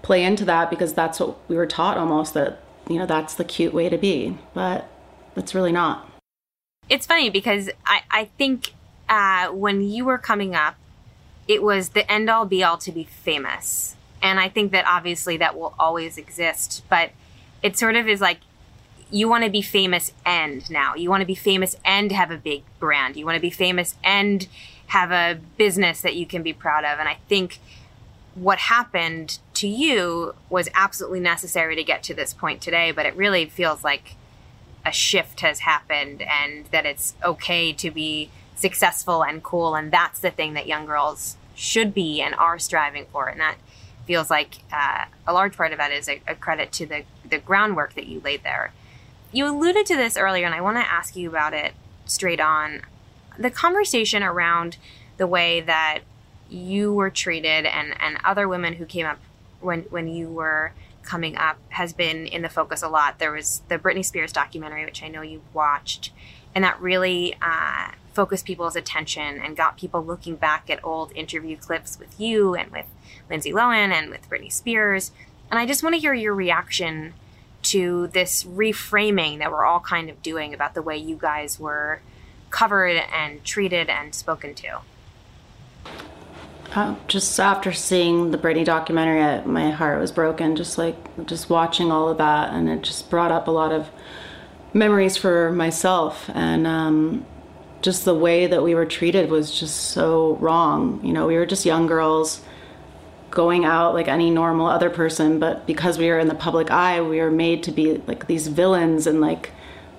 play 0.02 0.24
into 0.24 0.44
that 0.44 0.70
because 0.70 0.94
that's 0.94 1.20
what 1.20 1.36
we 1.48 1.56
were 1.56 1.66
taught 1.66 1.96
almost 1.96 2.34
that 2.34 2.60
you 2.88 2.98
know 2.98 3.06
that's 3.06 3.34
the 3.34 3.44
cute 3.44 3.74
way 3.74 3.88
to 3.88 3.98
be, 3.98 4.38
but 4.54 4.88
it's 5.36 5.54
really 5.54 5.72
not. 5.72 6.08
It's 6.88 7.06
funny 7.06 7.30
because 7.30 7.70
I 7.84 8.02
I 8.10 8.24
think 8.38 8.72
uh, 9.08 9.48
when 9.48 9.82
you 9.82 10.04
were 10.04 10.18
coming 10.18 10.54
up, 10.54 10.76
it 11.46 11.62
was 11.62 11.90
the 11.90 12.10
end 12.10 12.28
all 12.28 12.46
be 12.46 12.62
all 12.64 12.78
to 12.78 12.92
be 12.92 13.04
famous 13.04 13.96
and 14.22 14.40
I 14.40 14.48
think 14.48 14.72
that 14.72 14.84
obviously 14.86 15.36
that 15.36 15.56
will 15.56 15.74
always 15.78 16.18
exist, 16.18 16.82
but 16.88 17.10
it 17.62 17.78
sort 17.78 17.96
of 17.96 18.08
is 18.08 18.20
like 18.20 18.38
you 19.10 19.28
want 19.28 19.44
to 19.44 19.50
be 19.50 19.62
famous 19.62 20.12
and 20.24 20.68
now. 20.68 20.94
You 20.94 21.10
want 21.10 21.20
to 21.20 21.26
be 21.26 21.36
famous 21.36 21.76
and 21.84 22.10
have 22.10 22.32
a 22.32 22.36
big 22.36 22.64
brand. 22.80 23.16
You 23.16 23.24
want 23.24 23.36
to 23.36 23.40
be 23.40 23.50
famous 23.50 23.94
and 24.02 24.48
have 24.88 25.12
a 25.12 25.38
business 25.56 26.00
that 26.00 26.16
you 26.16 26.26
can 26.26 26.42
be 26.42 26.52
proud 26.52 26.84
of. 26.84 26.98
And 26.98 27.08
I 27.08 27.18
think 27.28 27.60
what 28.34 28.58
happened 28.58 29.38
to 29.54 29.68
you 29.68 30.34
was 30.50 30.68
absolutely 30.74 31.20
necessary 31.20 31.76
to 31.76 31.84
get 31.84 32.02
to 32.04 32.14
this 32.14 32.34
point 32.34 32.60
today, 32.60 32.90
but 32.90 33.06
it 33.06 33.14
really 33.14 33.46
feels 33.46 33.84
like 33.84 34.16
a 34.86 34.92
shift 34.92 35.40
has 35.40 35.58
happened 35.60 36.22
and 36.22 36.66
that 36.66 36.86
it's 36.86 37.16
okay 37.24 37.72
to 37.72 37.90
be 37.90 38.30
successful 38.54 39.22
and 39.22 39.42
cool. 39.42 39.74
And 39.74 39.92
that's 39.92 40.20
the 40.20 40.30
thing 40.30 40.54
that 40.54 40.68
young 40.68 40.86
girls 40.86 41.36
should 41.56 41.92
be 41.92 42.22
and 42.22 42.34
are 42.36 42.58
striving 42.58 43.06
for. 43.10 43.28
And 43.28 43.40
that 43.40 43.56
feels 44.06 44.30
like 44.30 44.58
uh, 44.72 45.06
a 45.26 45.32
large 45.32 45.56
part 45.56 45.72
of 45.72 45.78
that 45.78 45.90
is 45.90 46.08
a, 46.08 46.22
a 46.28 46.36
credit 46.36 46.70
to 46.72 46.86
the, 46.86 47.02
the 47.28 47.38
groundwork 47.38 47.94
that 47.94 48.06
you 48.06 48.20
laid 48.20 48.44
there. 48.44 48.72
You 49.32 49.48
alluded 49.48 49.86
to 49.86 49.96
this 49.96 50.16
earlier, 50.16 50.46
and 50.46 50.54
I 50.54 50.60
want 50.60 50.76
to 50.76 50.88
ask 50.88 51.16
you 51.16 51.28
about 51.28 51.52
it 51.52 51.74
straight 52.04 52.40
on. 52.40 52.82
The 53.36 53.50
conversation 53.50 54.22
around 54.22 54.76
the 55.16 55.26
way 55.26 55.60
that 55.60 56.00
you 56.48 56.92
were 56.92 57.10
treated 57.10 57.66
and, 57.66 58.00
and 58.00 58.18
other 58.24 58.46
women 58.46 58.74
who 58.74 58.86
came 58.86 59.04
up 59.04 59.18
when, 59.60 59.80
when 59.90 60.06
you 60.06 60.28
were 60.28 60.72
coming 61.06 61.36
up 61.36 61.58
has 61.70 61.92
been 61.92 62.26
in 62.26 62.42
the 62.42 62.48
focus 62.48 62.82
a 62.82 62.88
lot. 62.88 63.18
There 63.18 63.32
was 63.32 63.62
the 63.68 63.78
Britney 63.78 64.04
Spears 64.04 64.32
documentary, 64.32 64.84
which 64.84 65.02
I 65.02 65.08
know 65.08 65.22
you 65.22 65.42
watched, 65.54 66.12
and 66.54 66.64
that 66.64 66.80
really 66.80 67.34
uh, 67.40 67.92
focused 68.12 68.44
people's 68.44 68.76
attention 68.76 69.40
and 69.40 69.56
got 69.56 69.76
people 69.76 70.04
looking 70.04 70.36
back 70.36 70.68
at 70.68 70.84
old 70.84 71.12
interview 71.14 71.56
clips 71.56 71.98
with 71.98 72.18
you 72.20 72.54
and 72.54 72.70
with 72.72 72.86
Lindsay 73.30 73.52
Lohan 73.52 73.92
and 73.92 74.10
with 74.10 74.28
Britney 74.28 74.52
Spears. 74.52 75.12
And 75.50 75.60
I 75.60 75.66
just 75.66 75.82
want 75.82 75.94
to 75.94 76.00
hear 76.00 76.14
your 76.14 76.34
reaction 76.34 77.14
to 77.62 78.06
this 78.08 78.44
reframing 78.44 79.38
that 79.38 79.50
we're 79.50 79.64
all 79.64 79.80
kind 79.80 80.08
of 80.08 80.22
doing 80.22 80.54
about 80.54 80.74
the 80.74 80.82
way 80.82 80.96
you 80.96 81.16
guys 81.16 81.58
were 81.58 82.00
covered 82.50 83.02
and 83.12 83.44
treated 83.44 83.88
and 83.88 84.14
spoken 84.14 84.54
to. 84.54 84.80
Uh, 86.74 86.96
just 87.08 87.38
after 87.40 87.72
seeing 87.72 88.32
the 88.32 88.38
Britney 88.38 88.64
documentary, 88.64 89.22
I, 89.22 89.40
my 89.44 89.70
heart 89.70 90.00
was 90.00 90.12
broken. 90.12 90.56
Just 90.56 90.78
like 90.78 90.96
just 91.26 91.48
watching 91.48 91.90
all 91.90 92.08
of 92.08 92.18
that, 92.18 92.52
and 92.52 92.68
it 92.68 92.82
just 92.82 93.08
brought 93.08 93.32
up 93.32 93.48
a 93.48 93.50
lot 93.50 93.72
of 93.72 93.90
memories 94.74 95.16
for 95.16 95.50
myself. 95.52 96.28
And 96.34 96.66
um, 96.66 97.24
just 97.82 98.04
the 98.04 98.14
way 98.14 98.46
that 98.46 98.62
we 98.62 98.74
were 98.74 98.86
treated 98.86 99.30
was 99.30 99.58
just 99.58 99.76
so 99.76 100.36
wrong. 100.40 101.00
You 101.04 101.12
know, 101.12 101.26
we 101.26 101.36
were 101.36 101.46
just 101.46 101.64
young 101.64 101.86
girls 101.86 102.42
going 103.30 103.64
out 103.64 103.94
like 103.94 104.08
any 104.08 104.30
normal 104.30 104.66
other 104.66 104.90
person, 104.90 105.38
but 105.38 105.66
because 105.66 105.98
we 105.98 106.08
were 106.08 106.18
in 106.18 106.28
the 106.28 106.34
public 106.34 106.70
eye, 106.70 107.00
we 107.00 107.20
were 107.20 107.30
made 107.30 107.62
to 107.64 107.70
be 107.70 107.98
like 108.06 108.26
these 108.26 108.48
villains 108.48 109.06
and 109.06 109.20
like 109.20 109.50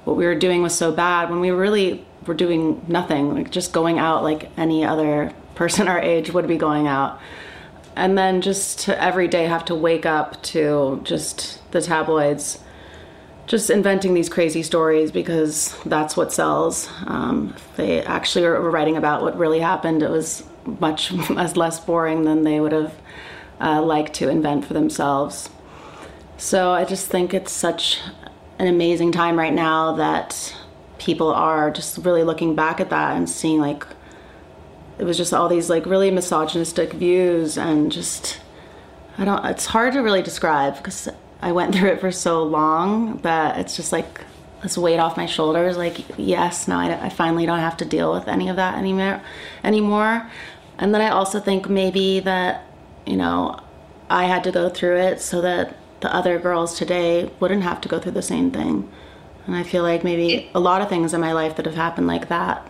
what 0.06 0.16
we 0.16 0.26
were 0.26 0.36
doing 0.36 0.64
was 0.64 0.76
so 0.76 0.92
bad 0.92 1.30
when 1.30 1.40
we 1.40 1.52
really 1.52 2.06
were 2.26 2.34
doing 2.34 2.84
nothing, 2.88 3.34
like 3.34 3.52
just 3.52 3.74
going 3.74 4.00
out 4.00 4.24
like 4.24 4.50
any 4.58 4.84
other 4.84 5.32
person 5.58 5.88
our 5.88 6.00
age 6.00 6.32
would 6.32 6.48
be 6.48 6.58
going 6.58 6.88
out. 6.88 7.20
And 7.96 8.18
then 8.18 8.42
just 8.42 8.88
every 8.90 9.28
day 9.28 9.46
have 9.46 9.66
to 9.66 9.76
wake 9.76 10.06
up 10.06 10.42
to 10.44 11.02
just 11.04 11.60
the 11.72 11.82
tabloids 11.82 12.60
just 13.48 13.70
inventing 13.70 14.14
these 14.14 14.28
crazy 14.28 14.62
stories 14.62 15.10
because 15.10 15.76
that's 15.86 16.18
what 16.18 16.34
sells. 16.34 16.90
Um, 17.06 17.56
they 17.78 18.04
actually 18.04 18.46
were 18.46 18.70
writing 18.70 18.98
about 18.98 19.22
what 19.22 19.38
really 19.38 19.62
happened. 19.62 20.04
It 20.04 20.10
was 20.10 20.44
much 20.80 21.12
less 21.30 21.80
boring 21.80 22.24
than 22.26 22.44
they 22.44 22.60
would 22.60 22.74
have 22.74 22.94
uh, 23.60 23.82
like 23.82 24.14
to 24.14 24.30
invent 24.30 24.66
for 24.66 24.74
themselves. 24.74 25.50
So 26.38 26.72
I 26.72 26.84
just 26.84 27.08
think 27.08 27.34
it's 27.34 27.52
such 27.52 28.00
an 28.60 28.68
amazing 28.68 29.14
time 29.14 29.40
right 29.40 29.54
now 29.54 29.94
that 29.94 30.56
people 30.98 31.30
are 31.30 31.72
just 31.72 31.98
really 32.00 32.24
looking 32.24 32.54
back 32.54 32.80
at 32.80 32.90
that 32.90 33.16
and 33.16 33.30
seeing 33.30 33.60
like 33.60 33.86
it 35.00 35.04
was 35.04 35.18
just 35.18 35.34
all 35.34 35.48
these 35.48 35.70
like 35.70 35.86
really 35.86 36.12
misogynistic 36.12 36.94
views 36.94 37.58
and 37.58 37.92
just 37.92 38.40
I 39.18 39.26
don't 39.26 39.46
it's 39.46 39.68
hard 39.68 39.94
to 39.94 40.00
really 40.00 40.22
describe 40.22 40.78
because 40.78 41.10
I 41.42 41.52
went 41.52 41.76
through 41.76 41.90
it 41.90 42.00
for 42.00 42.12
so 42.12 42.44
long 42.44 43.18
that 43.20 43.60
it's 43.60 43.76
just 43.76 43.92
like 43.92 44.22
this 44.64 44.78
weight 44.78 44.98
off 44.98 45.18
my 45.18 45.28
shoulders 45.28 45.78
like 45.78 46.18
yes 46.18 46.68
now 46.68 46.80
I, 46.80 47.06
I 47.06 47.10
finally 47.10 47.46
don't 47.46 47.60
have 47.60 47.78
to 47.78 47.86
deal 47.86 48.14
with 48.14 48.28
any 48.28 48.50
of 48.50 48.56
that 48.56 48.76
anymore 48.78 49.22
anymore 49.64 50.30
and 50.80 50.94
then 50.94 51.02
I 51.02 51.10
also 51.10 51.40
think 51.40 51.70
maybe 51.70 52.20
that 52.22 52.68
you 53.08 53.16
know, 53.16 53.60
I 54.10 54.26
had 54.26 54.44
to 54.44 54.52
go 54.52 54.70
through 54.70 54.98
it 54.98 55.22
so 55.22 55.42
that 55.42 55.76
the 56.02 56.14
other 56.14 56.38
girls 56.38 56.78
today 56.78 57.32
wouldn't 57.40 57.64
have 57.64 57.82
to 57.82 57.90
go 57.90 58.00
through 58.00 58.12
the 58.12 58.22
same 58.22 58.52
thing. 58.52 58.90
And 59.46 59.56
I 59.56 59.64
feel 59.64 59.82
like 59.82 60.04
maybe 60.04 60.50
a 60.54 60.60
lot 60.60 60.82
of 60.82 60.90
things 60.90 61.14
in 61.14 61.22
my 61.22 61.32
life 61.32 61.56
that 61.56 61.66
have 61.66 61.76
happened 61.76 62.06
like 62.06 62.28
that 62.28 62.70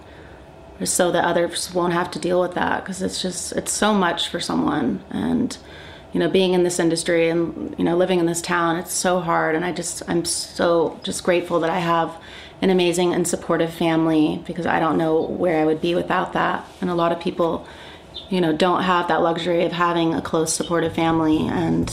so 0.84 1.12
that 1.12 1.24
others 1.24 1.74
won't 1.74 1.94
have 1.94 2.12
to 2.12 2.20
deal 2.20 2.42
with 2.42 2.54
that 2.54 2.84
because 2.84 3.02
it's 3.02 3.22
just 3.22 3.52
it's 3.54 3.72
so 3.72 3.94
much 3.94 4.30
for 4.30 4.40
someone 4.40 5.04
and 5.10 5.58
you 6.14 6.20
know 6.20 6.30
being 6.30 6.54
in 6.54 6.64
this 6.64 6.80
industry 6.80 7.30
and 7.30 7.74
you 7.78 7.84
know 7.84 7.98
living 7.98 8.20
in 8.20 8.26
this 8.26 8.42
town 8.42 8.76
it's 8.78 8.94
so 8.94 9.20
hard 9.20 9.56
and 9.56 9.66
I 9.66 9.72
just 9.72 10.04
I'm 10.08 10.24
so 10.26 11.00
just 11.04 11.24
grateful 11.24 11.60
that 11.62 11.70
I 11.70 11.80
have 11.80 12.22
an 12.62 12.70
amazing 12.70 13.14
and 13.14 13.28
supportive 13.28 13.74
family 13.74 14.44
because 14.46 14.66
I 14.66 14.80
don't 14.80 14.98
know 14.98 15.22
where 15.22 15.60
I 15.60 15.66
would 15.66 15.82
be 15.82 15.96
without 15.96 16.34
that 16.34 16.66
and 16.82 16.90
a 16.90 16.96
lot 16.96 17.12
of 17.12 17.20
people 17.20 17.68
you 18.30 18.42
know, 18.42 18.54
don't 18.54 18.84
have 18.84 19.08
that 19.08 19.22
luxury 19.22 19.64
of 19.64 19.72
having 19.72 20.14
a 20.14 20.22
close, 20.22 20.54
supportive 20.54 20.94
family. 20.94 21.48
And 21.48 21.92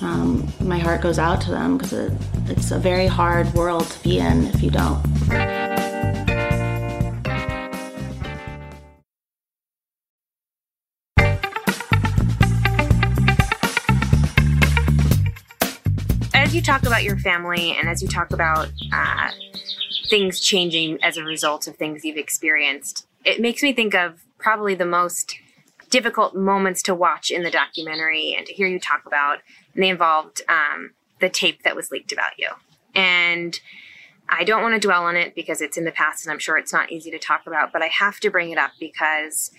um, 0.00 0.52
my 0.60 0.78
heart 0.78 1.00
goes 1.00 1.18
out 1.18 1.40
to 1.42 1.50
them 1.50 1.78
because 1.78 1.92
it, 1.92 2.12
it's 2.46 2.70
a 2.70 2.78
very 2.78 3.06
hard 3.06 3.52
world 3.54 3.86
to 3.88 4.02
be 4.02 4.18
in 4.18 4.46
if 4.46 4.62
you 4.62 4.70
don't. 4.70 5.87
As 16.48 16.54
you 16.54 16.62
talk 16.62 16.86
about 16.86 17.02
your 17.02 17.18
family 17.18 17.76
and 17.78 17.90
as 17.90 18.00
you 18.00 18.08
talk 18.08 18.32
about 18.32 18.72
uh, 18.90 19.30
things 20.08 20.40
changing 20.40 20.98
as 21.04 21.18
a 21.18 21.22
result 21.22 21.68
of 21.68 21.76
things 21.76 22.06
you've 22.06 22.16
experienced, 22.16 23.06
it 23.22 23.38
makes 23.38 23.62
me 23.62 23.74
think 23.74 23.94
of 23.94 24.24
probably 24.38 24.74
the 24.74 24.86
most 24.86 25.36
difficult 25.90 26.34
moments 26.34 26.80
to 26.84 26.94
watch 26.94 27.30
in 27.30 27.42
the 27.42 27.50
documentary 27.50 28.34
and 28.34 28.46
to 28.46 28.54
hear 28.54 28.66
you 28.66 28.80
talk 28.80 29.02
about. 29.04 29.40
And 29.74 29.82
they 29.82 29.90
involved 29.90 30.40
um, 30.48 30.94
the 31.20 31.28
tape 31.28 31.64
that 31.64 31.76
was 31.76 31.90
leaked 31.90 32.12
about 32.12 32.38
you. 32.38 32.48
And 32.94 33.60
I 34.26 34.42
don't 34.42 34.62
want 34.62 34.72
to 34.72 34.80
dwell 34.80 35.04
on 35.04 35.16
it 35.16 35.34
because 35.34 35.60
it's 35.60 35.76
in 35.76 35.84
the 35.84 35.92
past 35.92 36.24
and 36.24 36.32
I'm 36.32 36.38
sure 36.38 36.56
it's 36.56 36.72
not 36.72 36.90
easy 36.90 37.10
to 37.10 37.18
talk 37.18 37.46
about, 37.46 37.74
but 37.74 37.82
I 37.82 37.88
have 37.88 38.20
to 38.20 38.30
bring 38.30 38.50
it 38.52 38.56
up 38.56 38.70
because 38.80 39.50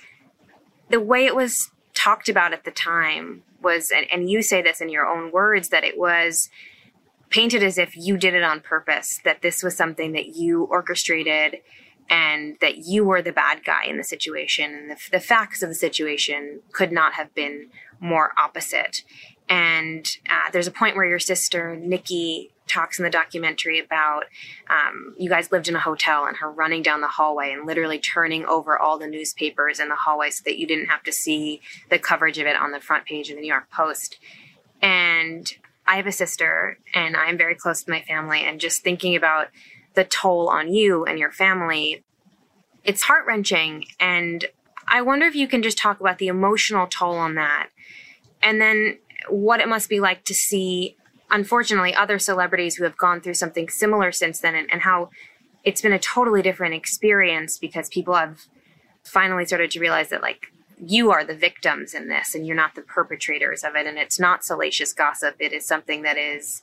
the 0.89 0.99
way 0.99 1.27
it 1.27 1.35
was 1.35 1.69
talked 1.93 2.29
about 2.29 2.51
at 2.51 2.63
the 2.63 2.71
time 2.71 3.43
was, 3.61 3.91
and, 3.91 4.07
and 4.11 4.27
you 4.27 4.41
say 4.41 4.63
this 4.63 4.81
in 4.81 4.89
your 4.89 5.05
own 5.05 5.31
words, 5.31 5.69
that 5.69 5.83
it 5.83 5.99
was 5.99 6.49
painted 7.29 7.63
as 7.63 7.77
if 7.77 7.95
you 7.95 8.17
did 8.17 8.33
it 8.33 8.43
on 8.43 8.61
purpose, 8.61 9.19
that 9.23 9.41
this 9.41 9.63
was 9.63 9.75
something 9.75 10.13
that 10.13 10.35
you 10.35 10.63
orchestrated 10.63 11.57
and 12.09 12.57
that 12.59 12.79
you 12.79 13.05
were 13.05 13.21
the 13.21 13.31
bad 13.31 13.63
guy 13.63 13.85
in 13.85 13.97
the 13.97 14.03
situation 14.03 14.73
and 14.73 14.89
the, 14.89 14.97
the 15.11 15.19
facts 15.19 15.61
of 15.61 15.69
the 15.69 15.75
situation 15.75 16.61
could 16.71 16.91
not 16.91 17.13
have 17.13 17.33
been 17.35 17.69
more 17.99 18.31
opposite 18.37 19.03
and 19.47 20.17
uh, 20.29 20.49
there's 20.51 20.67
a 20.67 20.71
point 20.71 20.95
where 20.95 21.05
your 21.05 21.19
sister 21.19 21.75
nikki 21.75 22.51
talks 22.69 22.99
in 22.99 23.03
the 23.03 23.09
documentary 23.09 23.79
about 23.79 24.25
um, 24.69 25.15
you 25.17 25.29
guys 25.29 25.51
lived 25.51 25.67
in 25.67 25.75
a 25.75 25.79
hotel 25.79 26.25
and 26.25 26.37
her 26.37 26.49
running 26.49 26.81
down 26.81 27.01
the 27.01 27.07
hallway 27.07 27.51
and 27.51 27.65
literally 27.65 27.99
turning 27.99 28.45
over 28.45 28.77
all 28.77 28.97
the 28.97 29.07
newspapers 29.07 29.79
in 29.79 29.89
the 29.89 29.95
hallway 29.95 30.29
so 30.29 30.41
that 30.45 30.57
you 30.57 30.67
didn't 30.67 30.85
have 30.85 31.03
to 31.03 31.11
see 31.11 31.59
the 31.89 31.99
coverage 31.99 32.37
of 32.37 32.45
it 32.45 32.55
on 32.55 32.71
the 32.71 32.79
front 32.79 33.05
page 33.05 33.29
of 33.29 33.35
the 33.35 33.41
New 33.41 33.47
York 33.47 33.69
Post. 33.71 34.17
And 34.81 35.51
I 35.89 35.95
have 35.95 36.05
a 36.05 36.11
sister 36.11 36.77
and 36.93 37.17
I'm 37.17 37.35
very 37.35 37.55
close 37.55 37.83
to 37.83 37.91
my 37.91 38.01
family, 38.01 38.41
and 38.41 38.61
just 38.61 38.83
thinking 38.83 39.15
about 39.15 39.47
the 39.95 40.03
toll 40.03 40.47
on 40.47 40.71
you 40.71 41.03
and 41.03 41.17
your 41.17 41.31
family, 41.31 42.03
it's 42.83 43.01
heart 43.01 43.25
wrenching. 43.25 43.85
And 43.99 44.45
I 44.87 45.01
wonder 45.01 45.25
if 45.25 45.35
you 45.35 45.47
can 45.47 45.63
just 45.63 45.79
talk 45.79 45.99
about 45.99 46.19
the 46.19 46.27
emotional 46.27 46.85
toll 46.85 47.15
on 47.15 47.33
that. 47.35 47.69
And 48.43 48.61
then 48.61 48.99
what 49.29 49.61
it 49.61 49.67
must 49.67 49.89
be 49.89 49.99
like 49.99 50.23
to 50.25 50.33
see, 50.35 50.95
unfortunately, 51.31 51.95
other 51.95 52.19
celebrities 52.19 52.75
who 52.75 52.83
have 52.83 52.95
gone 52.95 53.19
through 53.19 53.33
something 53.33 53.67
similar 53.67 54.11
since 54.11 54.39
then 54.39 54.53
and, 54.53 54.71
and 54.71 54.83
how 54.83 55.09
it's 55.63 55.81
been 55.81 55.91
a 55.91 55.99
totally 55.99 56.43
different 56.43 56.75
experience 56.75 57.57
because 57.57 57.89
people 57.89 58.13
have 58.13 58.45
finally 59.03 59.45
started 59.45 59.71
to 59.71 59.79
realize 59.79 60.09
that, 60.09 60.21
like, 60.21 60.53
you 60.79 61.11
are 61.11 61.23
the 61.23 61.35
victims 61.35 61.93
in 61.93 62.07
this 62.07 62.33
and 62.33 62.47
you're 62.47 62.55
not 62.55 62.75
the 62.75 62.81
perpetrators 62.81 63.63
of 63.63 63.75
it. 63.75 63.85
And 63.85 63.97
it's 63.97 64.19
not 64.19 64.43
salacious 64.43 64.93
gossip, 64.93 65.35
it 65.39 65.53
is 65.53 65.65
something 65.65 66.03
that 66.03 66.17
is 66.17 66.61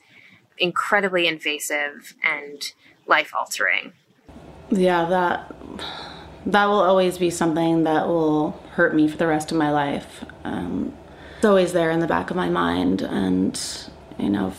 incredibly 0.59 1.27
invasive 1.27 2.15
and 2.23 2.73
life 3.07 3.33
altering. 3.37 3.93
Yeah, 4.71 5.05
that 5.07 5.55
that 6.47 6.67
will 6.67 6.81
always 6.81 7.19
be 7.19 7.31
something 7.31 7.85
that 7.85 8.07
will 8.07 8.53
hurt 8.73 8.95
me 8.95 9.09
for 9.09 9.17
the 9.17 9.27
rest 9.27 9.51
of 9.51 9.59
my 9.59 9.71
life. 9.71 10.25
Um, 10.45 10.97
it's 11.37 11.45
always 11.45 11.73
there 11.73 11.91
in 11.91 12.01
the 12.01 12.07
back 12.07 12.31
of 12.31 12.37
my 12.37 12.49
mind, 12.49 13.03
and 13.03 13.61
you 14.19 14.31
know, 14.31 14.51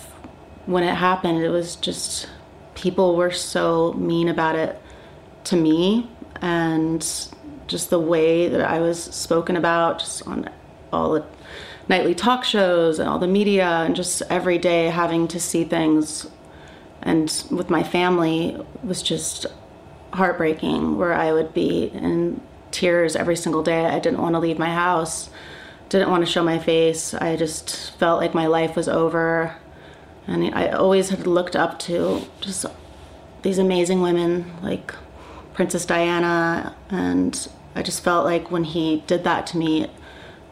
when 0.66 0.84
it 0.84 0.96
happened, 0.96 1.42
it 1.42 1.50
was 1.50 1.76
just 1.76 2.30
people 2.76 3.16
were 3.16 3.32
so 3.32 3.94
mean 3.94 4.28
about 4.28 4.56
it 4.56 4.82
to 5.46 5.56
me, 5.56 6.10
and 6.42 7.30
just 7.68 7.90
the 7.90 8.00
way 8.00 8.48
that 8.48 8.62
I 8.62 8.80
was 8.80 9.04
spoken 9.04 9.56
about, 9.56 10.00
just 10.00 10.26
on 10.28 10.50
all 10.92 11.14
the 11.14 11.26
nightly 11.90 12.16
talk 12.16 12.44
shows 12.44 13.00
and 13.00 13.08
all 13.08 13.20
the 13.20 13.28
media, 13.28 13.68
and 13.68 13.96
just 13.96 14.22
every 14.30 14.58
day 14.58 14.86
having 14.86 15.28
to 15.30 15.40
see 15.40 15.64
things 15.64 16.28
and 17.02 17.44
with 17.52 17.70
my 17.70 17.84
family 17.84 18.58
was 18.84 19.02
just 19.02 19.46
heartbreaking 20.14 20.98
where 20.98 21.14
I 21.14 21.32
would 21.32 21.54
be 21.54 21.86
in 21.86 22.42
tears 22.72 23.16
every 23.16 23.36
single 23.36 23.64
day. 23.64 23.86
I 23.86 24.00
didn't 24.00 24.22
want 24.22 24.36
to 24.36 24.40
leave 24.40 24.60
my 24.60 24.74
house, 24.74 25.30
didn't 25.90 26.10
want 26.10 26.26
to 26.26 26.32
show 26.32 26.44
my 26.44 26.60
face. 26.60 27.14
I 27.14 27.36
just 27.36 27.92
felt 27.98 28.20
like 28.20 28.34
my 28.34 28.48
life 28.48 28.76
was 28.76 28.90
over. 28.90 29.56
And 30.26 30.54
I 30.54 30.70
always 30.70 31.10
had 31.10 31.26
looked 31.26 31.56
up 31.56 31.80
to 31.80 32.22
just 32.42 32.66
these 33.42 33.58
amazing 33.58 34.02
women 34.02 34.52
like 34.62 34.94
Princess 35.54 35.86
Diana. 35.86 36.76
And 36.90 37.48
I 37.78 37.84
just 37.84 38.04
felt 38.04 38.26
like 38.26 38.50
when 38.50 38.64
he 38.64 39.04
did 39.06 39.24
that 39.26 39.46
to 39.48 39.58
me, 39.58 39.88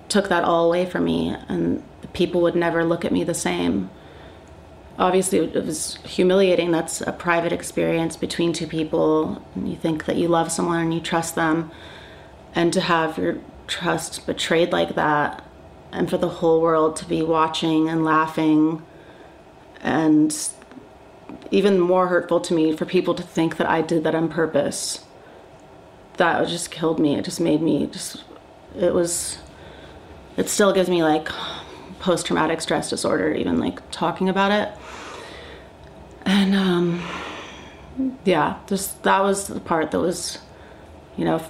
took 0.09 0.29
that 0.29 0.43
all 0.43 0.67
away 0.67 0.85
from 0.85 1.05
me. 1.05 1.35
And 1.49 1.83
people 2.13 2.39
would 2.41 2.55
never 2.55 2.85
look 2.85 3.03
at 3.03 3.11
me 3.11 3.23
the 3.23 3.33
same. 3.33 3.89
Obviously 4.99 5.39
it 5.39 5.65
was 5.65 5.95
humiliating. 6.03 6.69
That's 6.69 7.01
a 7.01 7.11
private 7.11 7.51
experience 7.51 8.15
between 8.15 8.53
two 8.53 8.67
people. 8.67 9.43
You 9.55 9.75
think 9.75 10.05
that 10.05 10.17
you 10.17 10.27
love 10.27 10.51
someone 10.51 10.79
and 10.79 10.93
you 10.93 10.99
trust 10.99 11.33
them. 11.33 11.71
And 12.53 12.71
to 12.73 12.81
have 12.81 13.17
your 13.17 13.39
trust 13.65 14.27
betrayed 14.27 14.71
like 14.71 14.93
that 14.93 15.43
and 15.91 16.07
for 16.07 16.19
the 16.19 16.29
whole 16.29 16.61
world 16.61 16.95
to 16.97 17.05
be 17.05 17.23
watching 17.23 17.89
and 17.89 18.05
laughing 18.05 18.85
and 19.81 20.49
even 21.49 21.79
more 21.79 22.07
hurtful 22.07 22.39
to 22.41 22.53
me 22.53 22.77
for 22.77 22.85
people 22.85 23.15
to 23.15 23.23
think 23.23 23.57
that 23.57 23.67
I 23.67 23.81
did 23.81 24.03
that 24.03 24.13
on 24.13 24.29
purpose 24.29 25.03
that 26.17 26.47
just 26.47 26.71
killed 26.71 26.99
me 26.99 27.15
it 27.15 27.25
just 27.25 27.39
made 27.39 27.61
me 27.61 27.87
just 27.87 28.23
it 28.77 28.93
was 28.93 29.37
it 30.37 30.49
still 30.49 30.73
gives 30.73 30.89
me 30.89 31.03
like 31.03 31.29
post 31.99 32.25
traumatic 32.25 32.61
stress 32.61 32.89
disorder 32.89 33.33
even 33.33 33.59
like 33.59 33.79
talking 33.91 34.29
about 34.29 34.51
it 34.51 34.73
and 36.25 36.55
um, 36.55 37.03
yeah, 38.25 38.57
just 38.67 39.03
that 39.03 39.21
was 39.21 39.47
the 39.47 39.59
part 39.59 39.91
that 39.91 39.99
was, 39.99 40.39
you 41.15 41.23
know, 41.23 41.41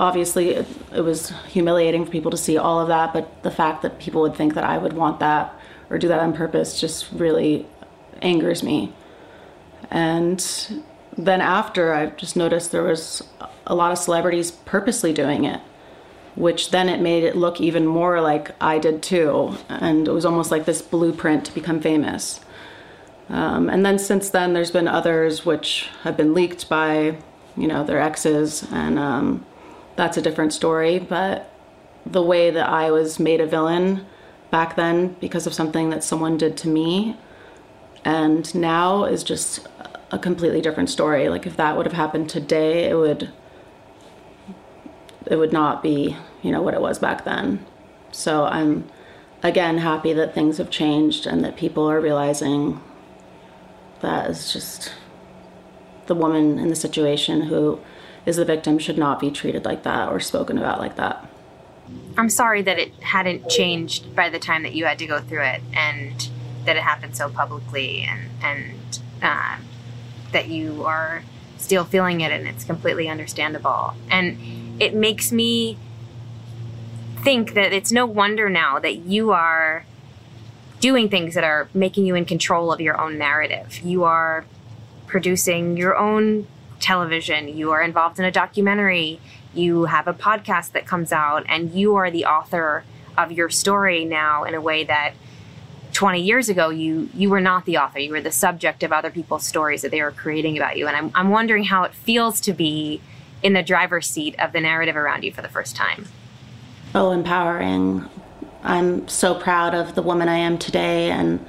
obviously 0.00 0.50
it, 0.50 0.66
it, 0.92 1.02
was 1.02 1.32
humiliating 1.48 2.04
for 2.04 2.10
people 2.10 2.30
to 2.30 2.36
see 2.36 2.56
all 2.56 2.80
of 2.80 2.88
that, 2.88 3.12
but 3.12 3.42
the 3.42 3.50
fact 3.50 3.82
that 3.82 3.98
people 3.98 4.22
would 4.22 4.34
think 4.34 4.54
that 4.54 4.64
I 4.64 4.78
would 4.78 4.94
want 4.94 5.20
that 5.20 5.54
or 5.90 5.98
do 5.98 6.08
that 6.08 6.20
on 6.20 6.32
purpose 6.32 6.80
just 6.80 7.12
really 7.12 7.66
angers 8.22 8.62
me. 8.62 8.92
And 9.90 10.44
then 11.16 11.40
after, 11.42 11.92
I 11.92 12.06
just 12.06 12.34
noticed 12.34 12.72
there 12.72 12.82
was 12.82 13.22
a 13.66 13.74
lot 13.74 13.92
of 13.92 13.98
celebrities 13.98 14.50
purposely 14.50 15.12
doing 15.12 15.44
it, 15.44 15.60
which 16.34 16.70
then 16.70 16.88
it 16.88 17.00
made 17.00 17.24
it 17.24 17.36
look 17.36 17.60
even 17.60 17.86
more 17.86 18.20
like 18.20 18.50
I 18.60 18.78
did 18.78 19.02
too. 19.02 19.56
And 19.68 20.06
it 20.08 20.12
was 20.12 20.24
almost 20.24 20.50
like 20.50 20.64
this 20.64 20.82
blueprint 20.82 21.44
to 21.46 21.54
become 21.54 21.80
famous. 21.80 22.40
Um, 23.28 23.70
and 23.70 23.84
then 23.86 23.98
since 23.98 24.28
then, 24.30 24.52
there's 24.52 24.70
been 24.70 24.88
others 24.88 25.46
which 25.46 25.88
have 26.02 26.16
been 26.16 26.34
leaked 26.34 26.68
by, 26.68 27.16
you 27.56 27.66
know, 27.66 27.82
their 27.82 28.00
exes, 28.00 28.66
and 28.70 28.98
um, 28.98 29.46
that's 29.96 30.16
a 30.16 30.22
different 30.22 30.52
story. 30.52 30.98
But 30.98 31.50
the 32.04 32.22
way 32.22 32.50
that 32.50 32.68
I 32.68 32.90
was 32.90 33.18
made 33.18 33.40
a 33.40 33.46
villain 33.46 34.04
back 34.50 34.76
then 34.76 35.16
because 35.20 35.46
of 35.46 35.54
something 35.54 35.88
that 35.90 36.04
someone 36.04 36.36
did 36.36 36.56
to 36.58 36.68
me, 36.68 37.16
and 38.04 38.54
now 38.54 39.04
is 39.04 39.24
just 39.24 39.66
a 40.10 40.18
completely 40.18 40.60
different 40.60 40.90
story. 40.90 41.30
Like 41.30 41.46
if 41.46 41.56
that 41.56 41.76
would 41.76 41.86
have 41.86 41.94
happened 41.94 42.28
today, 42.28 42.90
it 42.90 42.94
would 42.94 43.30
it 45.26 45.36
would 45.36 45.52
not 45.52 45.82
be, 45.82 46.16
you 46.42 46.50
know, 46.50 46.62
what 46.62 46.74
it 46.74 46.80
was 46.80 46.98
back 46.98 47.24
then. 47.24 47.64
So 48.12 48.44
I'm 48.44 48.88
again 49.42 49.78
happy 49.78 50.12
that 50.12 50.34
things 50.34 50.58
have 50.58 50.70
changed 50.70 51.26
and 51.26 51.44
that 51.44 51.56
people 51.56 51.88
are 51.88 52.00
realizing 52.00 52.80
that 54.00 54.30
is 54.30 54.52
just 54.52 54.92
the 56.06 56.14
woman 56.14 56.58
in 56.58 56.68
the 56.68 56.76
situation 56.76 57.42
who 57.42 57.80
is 58.26 58.36
the 58.36 58.44
victim 58.44 58.78
should 58.78 58.98
not 58.98 59.20
be 59.20 59.30
treated 59.30 59.64
like 59.64 59.82
that 59.82 60.10
or 60.10 60.20
spoken 60.20 60.58
about 60.58 60.78
like 60.78 60.96
that. 60.96 61.26
I'm 62.16 62.30
sorry 62.30 62.62
that 62.62 62.78
it 62.78 62.94
hadn't 63.02 63.48
changed 63.48 64.14
by 64.14 64.30
the 64.30 64.38
time 64.38 64.62
that 64.62 64.74
you 64.74 64.84
had 64.84 64.98
to 65.00 65.06
go 65.06 65.20
through 65.20 65.42
it 65.42 65.62
and 65.74 66.28
that 66.64 66.76
it 66.76 66.82
happened 66.82 67.16
so 67.16 67.28
publicly 67.28 68.02
and, 68.02 68.30
and 68.42 69.00
uh, 69.22 69.56
that 70.32 70.48
you 70.48 70.84
are 70.84 71.22
still 71.58 71.84
feeling 71.84 72.20
it 72.20 72.32
and 72.32 72.46
it's 72.46 72.64
completely 72.64 73.08
understandable. 73.08 73.94
And 74.10 74.38
it 74.80 74.94
makes 74.94 75.32
me 75.32 75.78
think 77.22 77.54
that 77.54 77.72
it's 77.72 77.90
no 77.90 78.06
wonder 78.06 78.50
now 78.50 78.78
that 78.78 78.96
you 78.96 79.32
are 79.32 79.86
doing 80.80 81.08
things 81.08 81.34
that 81.34 81.44
are 81.44 81.68
making 81.72 82.04
you 82.04 82.14
in 82.14 82.24
control 82.24 82.72
of 82.72 82.80
your 82.80 83.00
own 83.00 83.16
narrative. 83.16 83.80
You 83.82 84.04
are 84.04 84.44
producing 85.06 85.76
your 85.76 85.96
own 85.96 86.46
television, 86.80 87.48
you 87.48 87.70
are 87.70 87.82
involved 87.82 88.18
in 88.18 88.24
a 88.24 88.30
documentary, 88.30 89.18
you 89.54 89.86
have 89.86 90.06
a 90.06 90.12
podcast 90.12 90.72
that 90.72 90.86
comes 90.86 91.12
out, 91.12 91.44
and 91.48 91.72
you 91.72 91.94
are 91.94 92.10
the 92.10 92.26
author 92.26 92.84
of 93.16 93.32
your 93.32 93.48
story 93.48 94.04
now 94.04 94.44
in 94.44 94.54
a 94.54 94.60
way 94.60 94.84
that 94.84 95.14
20 95.92 96.20
years 96.20 96.48
ago 96.48 96.70
you 96.70 97.08
you 97.14 97.30
were 97.30 97.40
not 97.40 97.64
the 97.64 97.78
author. 97.78 98.00
You 98.00 98.10
were 98.10 98.20
the 98.20 98.32
subject 98.32 98.82
of 98.82 98.92
other 98.92 99.10
people's 99.10 99.46
stories 99.46 99.82
that 99.82 99.92
they 99.92 100.02
were 100.02 100.10
creating 100.10 100.56
about 100.58 100.76
you. 100.76 100.88
And 100.88 100.96
I'm, 100.96 101.10
I'm 101.14 101.30
wondering 101.30 101.64
how 101.64 101.84
it 101.84 101.94
feels 101.94 102.40
to 102.42 102.52
be 102.52 103.00
in 103.44 103.52
the 103.52 103.62
driver's 103.62 104.08
seat 104.08 104.34
of 104.40 104.52
the 104.52 104.60
narrative 104.60 104.96
around 104.96 105.22
you 105.22 105.30
for 105.30 105.42
the 105.42 105.48
first 105.48 105.76
time 105.76 106.08
oh 106.96 107.12
empowering 107.12 108.08
I'm 108.64 109.06
so 109.08 109.34
proud 109.34 109.74
of 109.74 109.94
the 109.94 110.00
woman 110.00 110.26
I 110.26 110.38
am 110.38 110.56
today 110.56 111.10
and 111.10 111.44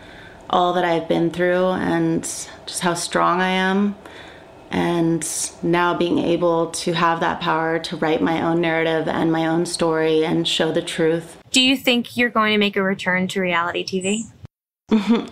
all 0.50 0.74
that 0.74 0.84
I've 0.84 1.08
been 1.08 1.32
through 1.32 1.70
and 1.70 2.24
just 2.24 2.82
how 2.82 2.94
strong 2.94 3.42
I 3.42 3.50
am. 3.50 3.96
And 4.70 5.26
now 5.64 5.98
being 5.98 6.20
able 6.20 6.72
to 6.72 6.92
have 6.92 7.22
that 7.22 7.40
power 7.40 7.80
to 7.80 7.96
write 7.96 8.22
my 8.22 8.42
own 8.42 8.60
narrative 8.60 9.08
and 9.08 9.32
my 9.32 9.48
own 9.48 9.66
story 9.66 10.26
and 10.26 10.46
show 10.46 10.74
the 10.74 10.82
truth. 10.82 11.38
Do 11.52 11.62
you 11.62 11.78
think 11.78 12.18
you're 12.18 12.30
going 12.30 12.52
to 12.52 12.58
make 12.58 12.76
a 12.76 12.84
return 12.84 13.30
to 13.30 13.40
reality 13.40 13.86
TV? 13.86 14.24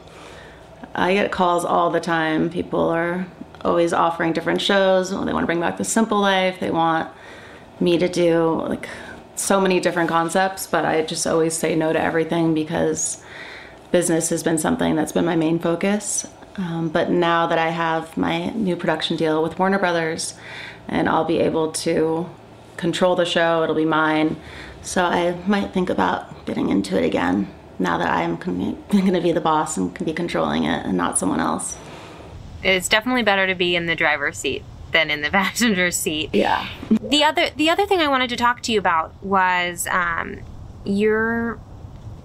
I 0.96 1.14
get 1.14 1.32
calls 1.34 1.66
all 1.66 1.90
the 1.90 2.00
time. 2.00 2.50
People 2.50 2.88
are 2.90 3.28
always 3.64 3.94
offering 3.94 4.34
different 4.34 4.62
shows. 4.62 5.10
They 5.10 5.16
want 5.16 5.40
to 5.40 5.46
bring 5.46 5.60
back 5.60 5.78
the 5.78 5.84
simple 5.84 6.20
life. 6.20 6.60
They 6.60 6.72
want 6.72 7.10
me 7.80 7.98
to 7.98 8.08
do 8.08 8.62
like 8.68 8.88
so 9.36 9.60
many 9.60 9.80
different 9.80 10.10
concepts, 10.10 10.68
but 10.68 10.86
I 10.86 11.02
just 11.04 11.26
always 11.26 11.54
say 11.54 11.76
no 11.76 11.92
to 11.94 12.00
everything 12.00 12.54
because 12.54 13.24
business 13.92 14.30
has 14.30 14.44
been 14.44 14.58
something 14.58 14.96
that's 14.96 15.12
been 15.12 15.26
my 15.26 15.36
main 15.36 15.60
focus. 15.60 16.28
Um, 16.56 16.90
but 16.90 17.10
now 17.10 17.48
that 17.48 17.58
I 17.58 17.70
have 17.70 18.16
my 18.16 18.50
new 18.50 18.76
production 18.76 19.18
deal 19.18 19.42
with 19.42 19.58
Warner 19.58 19.80
Brothers 19.80 20.36
and 20.88 21.10
I'll 21.10 21.26
be 21.26 21.40
able 21.40 21.72
to 21.72 22.30
control 22.78 23.16
the 23.16 23.26
show. 23.26 23.64
It'll 23.64 23.76
be 23.76 23.86
mine. 23.86 24.36
So 24.82 25.04
I 25.04 25.36
might 25.48 25.72
think 25.74 25.90
about 25.90 26.46
getting 26.46 26.70
into 26.70 26.98
it 26.98 27.06
again 27.06 27.48
now 27.80 27.98
that 27.98 28.10
I'm 28.10 28.36
going 28.36 28.78
to 29.14 29.22
be 29.22 29.32
the 29.32 29.42
boss 29.42 29.78
and 29.78 29.94
can 29.96 30.06
be 30.06 30.14
controlling 30.14 30.66
it 30.66 30.86
and 30.86 30.98
not 30.98 31.18
someone 31.18 31.40
else. 31.40 31.78
It's 32.64 32.88
definitely 32.88 33.24
better 33.24 33.48
to 33.48 33.56
be 33.56 33.76
in 33.76 33.86
the 33.86 33.96
driver's 33.96 34.38
seat 34.38 34.64
than 34.92 35.12
in 35.12 35.22
the 35.22 35.30
passenger 35.32 35.92
seat. 35.92 36.30
Yeah. 36.34 36.68
The 36.90 37.24
other 37.24 37.50
the 37.56 37.70
other 37.70 37.86
thing 37.86 38.00
I 38.00 38.08
wanted 38.08 38.30
to 38.30 38.36
talk 38.36 38.62
to 38.64 38.72
you 38.72 38.80
about 38.80 39.14
was 39.24 39.88
um, 39.88 40.40
you're 40.86 41.60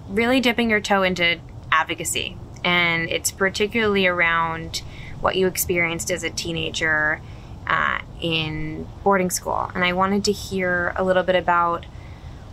really 0.07 0.39
dipping 0.39 0.69
your 0.69 0.79
toe 0.81 1.03
into 1.03 1.39
advocacy, 1.71 2.37
and 2.63 3.09
it's 3.09 3.31
particularly 3.31 4.07
around 4.07 4.81
what 5.19 5.35
you 5.35 5.47
experienced 5.47 6.09
as 6.09 6.23
a 6.23 6.29
teenager 6.29 7.21
uh, 7.67 7.99
in 8.21 8.87
boarding 9.03 9.29
school. 9.29 9.69
And 9.75 9.83
I 9.83 9.93
wanted 9.93 10.23
to 10.25 10.31
hear 10.31 10.93
a 10.95 11.03
little 11.03 11.23
bit 11.23 11.35
about 11.35 11.85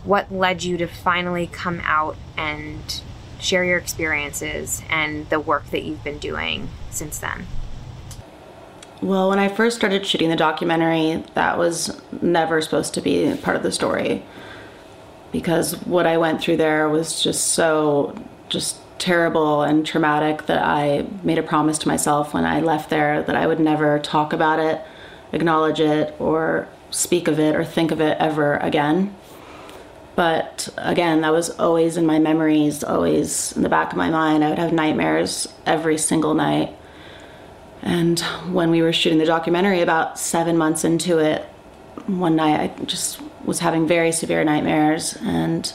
what 0.03 0.31
led 0.31 0.63
you 0.63 0.77
to 0.77 0.87
finally 0.87 1.47
come 1.47 1.81
out 1.83 2.15
and 2.37 3.01
share 3.39 3.63
your 3.63 3.77
experiences 3.77 4.81
and 4.89 5.29
the 5.29 5.39
work 5.39 5.69
that 5.71 5.83
you've 5.83 6.03
been 6.03 6.17
doing 6.17 6.69
since 6.89 7.17
then. 7.19 7.47
Well, 9.01 9.29
when 9.29 9.37
I 9.37 9.47
first 9.47 9.77
started 9.77 10.05
shooting 10.05 10.29
the 10.29 10.35
documentary, 10.35 11.23
that 11.35 11.57
was 11.57 12.01
never 12.21 12.61
supposed 12.61 12.95
to 12.95 13.01
be 13.01 13.35
part 13.43 13.55
of 13.55 13.63
the 13.63 13.71
story 13.71 14.23
because 15.31 15.73
what 15.85 16.07
I 16.07 16.17
went 16.17 16.41
through 16.41 16.57
there 16.57 16.89
was 16.89 17.21
just 17.21 17.49
so 17.49 18.15
just 18.49 18.77
terrible 18.97 19.61
and 19.61 19.85
traumatic 19.85 20.47
that 20.47 20.63
I 20.63 21.05
made 21.21 21.37
a 21.37 21.43
promise 21.43 21.77
to 21.79 21.87
myself 21.87 22.33
when 22.33 22.45
I 22.45 22.61
left 22.61 22.89
there 22.89 23.21
that 23.21 23.35
I 23.35 23.45
would 23.45 23.59
never 23.59 23.99
talk 23.99 24.33
about 24.33 24.59
it, 24.59 24.81
acknowledge 25.31 25.79
it, 25.79 26.15
or 26.19 26.67
speak 26.89 27.27
of 27.27 27.39
it 27.39 27.55
or 27.55 27.63
think 27.63 27.91
of 27.91 28.01
it 28.01 28.17
ever 28.19 28.57
again. 28.57 29.15
But 30.15 30.69
again, 30.77 31.21
that 31.21 31.31
was 31.31 31.51
always 31.51 31.97
in 31.97 32.07
my 32.07 32.17
memories, 32.17 32.83
always 32.83 33.55
in 33.55 33.61
the 33.61 33.69
back 33.69 33.91
of 33.91 33.97
my 33.97 34.09
mind. 34.09 34.43
I 34.43 34.49
would 34.49 34.57
have 34.57 34.73
nightmares 34.73 35.47
every 35.67 35.99
single 35.99 36.33
night 36.33 36.75
and 37.87 38.19
when 38.51 38.69
we 38.69 38.81
were 38.81 38.91
shooting 38.91 39.17
the 39.17 39.25
documentary, 39.25 39.79
about 39.79 40.19
seven 40.19 40.57
months 40.57 40.83
into 40.83 41.19
it, 41.19 41.43
one 42.05 42.35
night 42.35 42.59
I 42.59 42.83
just 42.83 43.21
was 43.45 43.59
having 43.59 43.87
very 43.87 44.11
severe 44.11 44.43
nightmares. 44.43 45.17
And 45.21 45.73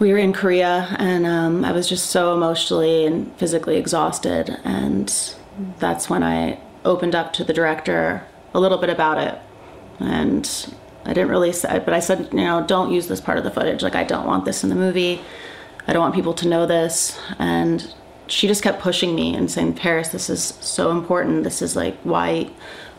we 0.00 0.10
were 0.10 0.18
in 0.18 0.32
Korea, 0.32 0.96
and 0.98 1.24
um, 1.24 1.64
I 1.64 1.70
was 1.70 1.88
just 1.88 2.10
so 2.10 2.34
emotionally 2.34 3.06
and 3.06 3.32
physically 3.36 3.76
exhausted. 3.76 4.58
And 4.64 5.06
that's 5.78 6.10
when 6.10 6.24
I 6.24 6.58
opened 6.84 7.14
up 7.14 7.32
to 7.34 7.44
the 7.44 7.52
director 7.52 8.26
a 8.52 8.58
little 8.58 8.78
bit 8.78 8.90
about 8.90 9.18
it. 9.18 9.38
And 10.00 10.74
I 11.04 11.12
didn't 11.12 11.30
really 11.30 11.52
say, 11.52 11.78
but 11.84 11.94
I 11.94 12.00
said, 12.00 12.30
you 12.32 12.38
know, 12.38 12.66
don't 12.66 12.90
use 12.92 13.06
this 13.06 13.20
part 13.20 13.38
of 13.38 13.44
the 13.44 13.52
footage. 13.52 13.80
Like, 13.80 13.94
I 13.94 14.02
don't 14.02 14.26
want 14.26 14.44
this 14.44 14.64
in 14.64 14.70
the 14.70 14.74
movie. 14.74 15.20
I 15.86 15.92
don't 15.92 16.02
want 16.02 16.16
people 16.16 16.34
to 16.34 16.48
know 16.48 16.66
this. 16.66 17.16
And 17.38 17.94
she 18.28 18.46
just 18.46 18.62
kept 18.62 18.80
pushing 18.80 19.14
me 19.14 19.34
and 19.34 19.50
saying, 19.50 19.74
Paris, 19.74 20.08
this 20.08 20.28
is 20.28 20.42
so 20.60 20.90
important. 20.90 21.44
This 21.44 21.62
is 21.62 21.76
like 21.76 21.96
why, 22.02 22.50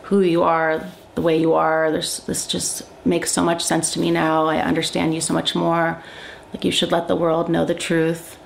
who 0.04 0.20
you 0.20 0.42
are, 0.42 0.84
the 1.14 1.22
way 1.22 1.38
you 1.38 1.54
are. 1.54 1.90
There's, 1.90 2.20
this 2.20 2.46
just 2.46 2.82
makes 3.04 3.30
so 3.32 3.42
much 3.42 3.62
sense 3.64 3.92
to 3.92 4.00
me 4.00 4.10
now. 4.10 4.46
I 4.46 4.58
understand 4.58 5.14
you 5.14 5.20
so 5.20 5.34
much 5.34 5.54
more. 5.54 6.02
Like 6.52 6.64
you 6.64 6.70
should 6.70 6.92
let 6.92 7.08
the 7.08 7.16
world 7.16 7.48
know 7.48 7.64
the 7.64 7.74
truth. 7.74 8.38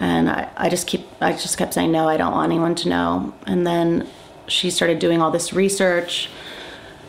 And 0.00 0.28
I, 0.28 0.48
I 0.56 0.68
just 0.68 0.86
keep, 0.86 1.06
I 1.20 1.32
just 1.32 1.58
kept 1.58 1.74
saying, 1.74 1.92
no, 1.92 2.08
I 2.08 2.16
don't 2.16 2.32
want 2.32 2.50
anyone 2.50 2.74
to 2.76 2.88
know. 2.88 3.34
And 3.46 3.66
then 3.66 4.08
she 4.46 4.70
started 4.70 4.98
doing 4.98 5.20
all 5.20 5.30
this 5.30 5.52
research 5.52 6.28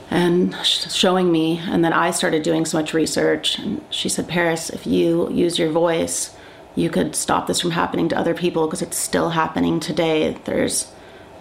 and 0.10 0.56
showing 0.64 1.32
me. 1.32 1.60
And 1.60 1.84
then 1.84 1.94
I 1.94 2.12
started 2.12 2.44
doing 2.44 2.66
so 2.66 2.78
much 2.78 2.94
research. 2.94 3.60
And 3.60 3.84
she 3.90 4.10
said, 4.10 4.28
Paris, 4.28 4.70
if 4.70 4.88
you 4.88 5.30
use 5.32 5.60
your 5.60 5.70
voice, 5.70 6.37
you 6.78 6.92
could 6.92 7.16
stop 7.16 7.48
this 7.48 7.60
from 7.60 7.72
happening 7.72 8.08
to 8.08 8.18
other 8.18 8.36
people 8.36 8.68
because 8.68 8.84
it's 8.84 8.98
still 8.98 9.32
happening 9.32 9.80
today. 9.80 10.38
There's 10.46 10.92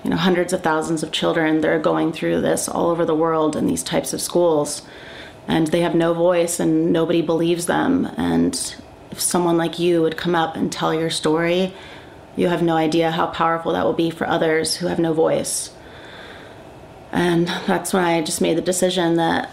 you 0.03 0.11
know 0.11 0.17
hundreds 0.17 0.53
of 0.53 0.63
thousands 0.63 1.03
of 1.03 1.13
children 1.13 1.61
that 1.61 1.69
are 1.69 1.79
going 1.79 2.13
through 2.13 2.41
this 2.41 2.69
all 2.69 2.91
over 2.91 3.05
the 3.05 3.15
world 3.15 3.55
in 3.55 3.67
these 3.67 3.83
types 3.83 4.13
of 4.13 4.21
schools 4.21 4.83
and 5.49 5.67
they 5.67 5.81
have 5.81 5.95
no 5.95 6.15
voice 6.15 6.61
and 6.61 6.93
nobody 6.93 7.21
believes 7.23 7.67
them 7.67 8.07
and 8.17 8.77
if 9.11 9.21
someone 9.21 9.57
like 9.57 9.81
you 9.81 10.03
would 10.03 10.17
come 10.17 10.35
up 10.35 10.55
and 10.55 10.71
tell 10.71 10.95
your 10.95 11.11
story 11.11 11.75
you 12.37 12.47
have 12.47 12.63
no 12.63 12.77
idea 12.77 13.11
how 13.11 13.27
powerful 13.27 13.73
that 13.73 13.85
will 13.85 13.93
be 13.93 14.09
for 14.09 14.29
others 14.29 14.77
who 14.77 14.87
have 14.87 15.01
no 15.01 15.13
voice 15.13 15.73
and 17.11 17.49
that's 17.67 17.93
when 17.93 18.05
i 18.05 18.23
just 18.23 18.41
made 18.41 18.57
the 18.57 18.63
decision 18.63 19.17
that 19.17 19.51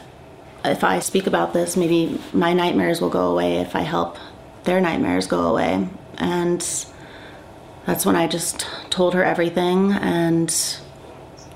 if 0.64 0.84
i 0.84 1.00
speak 1.00 1.26
about 1.26 1.54
this 1.54 1.76
maybe 1.76 2.20
my 2.32 2.54
nightmares 2.54 3.02
will 3.02 3.10
go 3.10 3.32
away 3.32 3.58
if 3.58 3.76
i 3.76 3.82
help 3.82 4.18
their 4.64 4.82
nightmares 4.82 5.28
go 5.28 5.48
away. 5.48 5.88
And 6.18 6.60
that's 7.86 8.06
when 8.06 8.16
I 8.16 8.28
just 8.28 8.68
told 8.90 9.14
her 9.14 9.24
everything. 9.24 9.92
And 9.94 10.54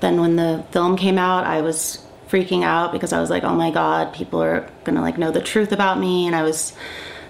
then 0.00 0.20
when 0.20 0.36
the 0.36 0.64
film 0.70 0.96
came 0.96 1.18
out, 1.18 1.44
I 1.44 1.60
was 1.60 2.04
freaking 2.28 2.62
out 2.62 2.92
because 2.92 3.12
I 3.12 3.20
was 3.20 3.30
like, 3.30 3.44
oh 3.44 3.54
my 3.54 3.70
God, 3.70 4.12
people 4.12 4.42
are 4.42 4.68
gonna 4.84 5.00
like 5.00 5.18
know 5.18 5.30
the 5.30 5.40
truth 5.40 5.72
about 5.72 5.98
me. 5.98 6.26
And 6.26 6.36
I 6.36 6.42
was 6.42 6.74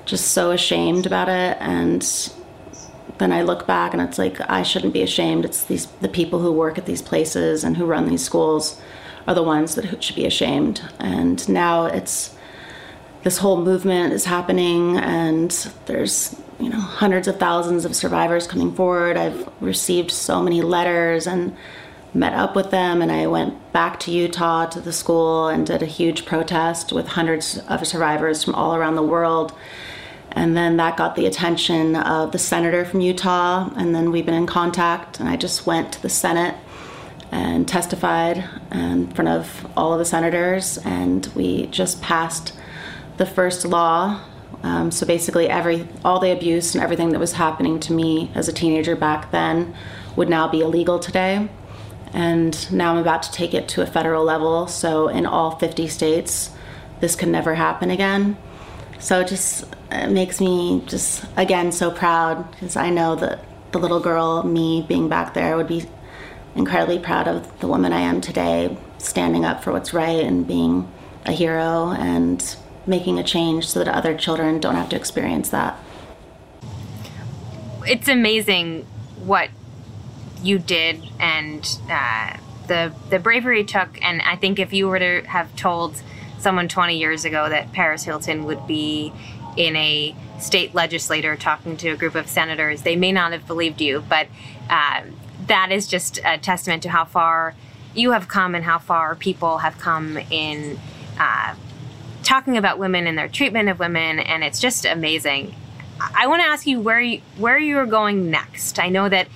just 0.05 0.33
so 0.33 0.51
ashamed 0.51 1.07
about 1.07 1.29
it. 1.29 1.57
And 1.61 2.03
then 3.19 3.33
I 3.33 3.43
look 3.43 3.67
back 3.67 3.93
and 3.93 4.03
it's 4.03 4.19
like, 4.19 4.41
I 4.51 4.63
shouldn't 4.63 4.93
be 4.93 5.03
ashamed. 5.03 5.45
It's 5.45 5.65
these, 5.65 5.87
the 5.87 6.09
people 6.09 6.41
who 6.41 6.53
work 6.53 6.79
at 6.79 6.87
these 6.87 7.03
places 7.03 7.65
and 7.65 7.77
who 7.77 7.85
run 7.85 8.09
these 8.09 8.25
schools 8.25 8.81
are 9.27 9.35
the 9.35 9.43
ones 9.43 9.75
that 9.75 10.03
should 10.03 10.17
be 10.17 10.25
ashamed. 10.25 10.83
And 10.99 11.47
now 11.49 11.87
it's, 11.87 12.35
this 13.29 13.37
whole 13.37 13.61
movement 13.61 14.15
is 14.15 14.25
happening 14.25 14.97
and 14.97 15.51
there's 15.85 16.35
you 16.59 16.71
know 16.71 16.81
hundreds 16.81 17.29
of 17.29 17.39
thousands 17.39 17.85
of 17.85 17.95
survivors 17.95 18.47
coming 18.47 18.73
forward. 18.73 19.19
I've 19.19 19.47
received 19.61 20.11
so 20.11 20.41
many 20.41 20.63
letters 20.63 21.27
and 21.27 21.55
met 22.15 22.33
up 22.33 22.57
with 22.57 22.71
them 22.71 23.03
and 23.03 23.13
i 23.13 23.27
went 23.27 23.53
back 23.71 24.01
to 24.01 24.11
utah 24.11 24.65
to 24.65 24.81
the 24.81 24.95
school 24.95 25.49
and 25.49 25.67
did 25.67 25.83
a 25.83 25.93
huge 26.01 26.25
protest 26.25 26.91
with 26.91 27.07
hundreds 27.07 27.59
of 27.69 27.87
survivors 27.87 28.43
from 28.43 28.55
all 28.55 28.75
around 28.75 28.95
the 28.95 29.03
world. 29.03 29.53
And 30.33 30.57
then 30.57 30.79
that 30.79 30.97
got 30.97 31.15
the 31.15 31.27
attention 31.27 31.97
of 31.97 32.33
the 32.33 32.39
senator 32.39 32.87
from 32.87 33.03
utah 33.03 33.71
and 33.77 33.95
then 33.95 34.11
we've 34.11 34.25
been 34.25 34.43
in 34.43 34.47
contact 34.47 35.21
and 35.21 35.29
i 35.29 35.37
just 35.37 35.67
went 35.67 35.93
to 35.93 36.01
the 36.01 36.09
senate 36.09 36.55
and 37.31 37.69
testified 37.69 38.43
in 38.73 39.09
front 39.09 39.29
of 39.29 39.67
all 39.77 39.93
of 39.93 39.99
the 39.99 40.07
senators 40.07 40.79
and 40.79 41.27
we 41.35 41.67
just 41.67 42.01
passed 42.01 42.55
the 43.19 43.27
first 43.27 43.65
law. 43.65 44.23
Um, 44.63 44.91
so 44.91 45.07
basically, 45.07 45.49
every 45.49 45.87
all 46.05 46.19
the 46.19 46.33
abuse 46.33 46.75
and 46.75 46.83
everything 46.83 47.11
that 47.11 47.19
was 47.19 47.35
happening 47.35 47.79
to 47.81 47.93
me 47.93 48.31
as 48.35 48.49
a 48.49 48.53
teenager 48.53 48.97
back 48.97 49.31
then 49.31 49.75
would 50.17 50.29
now 50.29 50.49
be 50.49 50.63
illegal 50.63 50.99
today. 50.99 51.49
And 52.13 52.73
now 52.73 52.93
I'm 52.93 52.99
about 52.99 53.23
to 53.25 53.33
take 53.33 53.53
it 53.53 53.69
to 53.69 53.83
a 53.83 53.87
federal 53.87 54.25
level. 54.25 54.67
So 54.67 55.09
in 55.09 55.27
all 55.27 55.57
50 55.59 55.87
states, 55.89 56.51
this 57.01 57.15
can 57.15 57.31
never 57.31 57.55
happen 57.55 57.91
again. 57.91 58.37
So 58.99 59.21
it 59.21 59.29
just 59.29 59.65
it 59.93 60.11
makes 60.11 60.41
me 60.41 60.83
just 60.87 61.25
again 61.37 61.71
so 61.71 61.91
proud 61.91 62.51
because 62.53 62.77
I 62.77 62.91
know 62.91 63.15
that 63.17 63.45
the 63.73 63.79
little 63.79 64.01
girl, 64.01 64.43
me 64.43 64.85
being 64.89 65.09
back 65.09 65.35
there, 65.35 65.57
would 65.57 65.69
be 65.69 65.85
incredibly 66.57 66.99
proud 66.99 67.29
of 67.29 67.61
the 67.61 67.69
woman 67.69 67.93
I 67.93 68.01
am 68.01 68.21
today, 68.21 68.77
standing 68.99 69.45
up 69.45 69.63
for 69.63 69.73
what's 69.73 69.93
right 69.93 70.25
and 70.25 70.47
being 70.47 70.91
a 71.27 71.33
hero 71.33 71.91
and 71.91 72.43
making 72.89 73.19
a 73.19 73.23
change 73.23 73.69
so 73.69 73.79
that 73.79 73.89
other 73.89 74.17
children 74.17 74.59
don't 74.59 74.75
have 74.75 74.89
to 74.89 74.97
experience 74.97 75.51
that. 75.51 75.79
It's 77.87 78.09
amazing 78.09 78.87
what 79.25 79.51
you 80.43 80.59
did 80.59 81.03
and 81.19 81.79
uh, 81.91 82.37
the 82.67 82.93
the 83.11 83.19
bravery 83.19 83.65
took. 83.65 84.03
And 84.05 84.23
I 84.23 84.37
think 84.37 84.59
if 84.59 84.73
you 84.73 84.89
were 84.89 84.99
to 84.99 85.23
have 85.23 85.55
told 85.57 86.01
someone 86.39 86.69
20 86.69 86.97
years 86.97 87.25
ago 87.25 87.49
that 87.49 87.73
Paris 87.73 88.05
Hilton 88.05 88.45
would 88.45 88.67
be 88.67 89.13
in 89.57 89.75
a 89.75 90.15
state 90.39 90.75
legislator 90.75 91.35
talking 91.35 91.77
to 91.79 91.91
a 91.91 91.97
group 91.97 92.15
of 92.15 92.29
senators, 92.29 92.83
they 92.83 92.95
may 92.95 93.11
not 93.11 93.33
have 93.33 93.47
believed 93.47 93.81
you. 93.81 94.05
But 94.09 94.29
uh, 94.71 95.03
that 95.47 95.73
is 95.73 95.89
just 95.89 96.21
a 96.25 96.39
testament 96.39 96.83
to 96.85 96.91
how 96.91 97.05
far 97.05 97.55
you 97.95 98.13
have 98.13 98.29
come 98.29 98.55
and 98.55 98.65
how 98.65 98.79
far 98.79 99.17
people 99.17 99.59
have 99.59 99.79
come 99.79 100.17
in 100.31 100.79
uh, 101.19 101.55
talking 102.29 102.59
about 102.59 102.79
women 102.79 103.07
and 103.07 103.17
their 103.17 103.29
treatment 103.29 103.71
of 103.71 103.79
women, 103.79 104.19
and 104.19 104.45
it's 104.45 104.61
just 104.61 104.85
amazing. 104.85 105.55
I 105.99 106.27
want 106.27 106.43
to 106.43 106.47
ask 106.47 106.67
you 106.67 106.79
where 106.79 107.01
you, 107.01 107.23
where 107.39 107.59
you 107.59 107.79
are 107.79 107.87
going 107.87 108.31
next. 108.31 108.79
I 108.79 108.91
know 108.91 109.09
that 109.09 109.29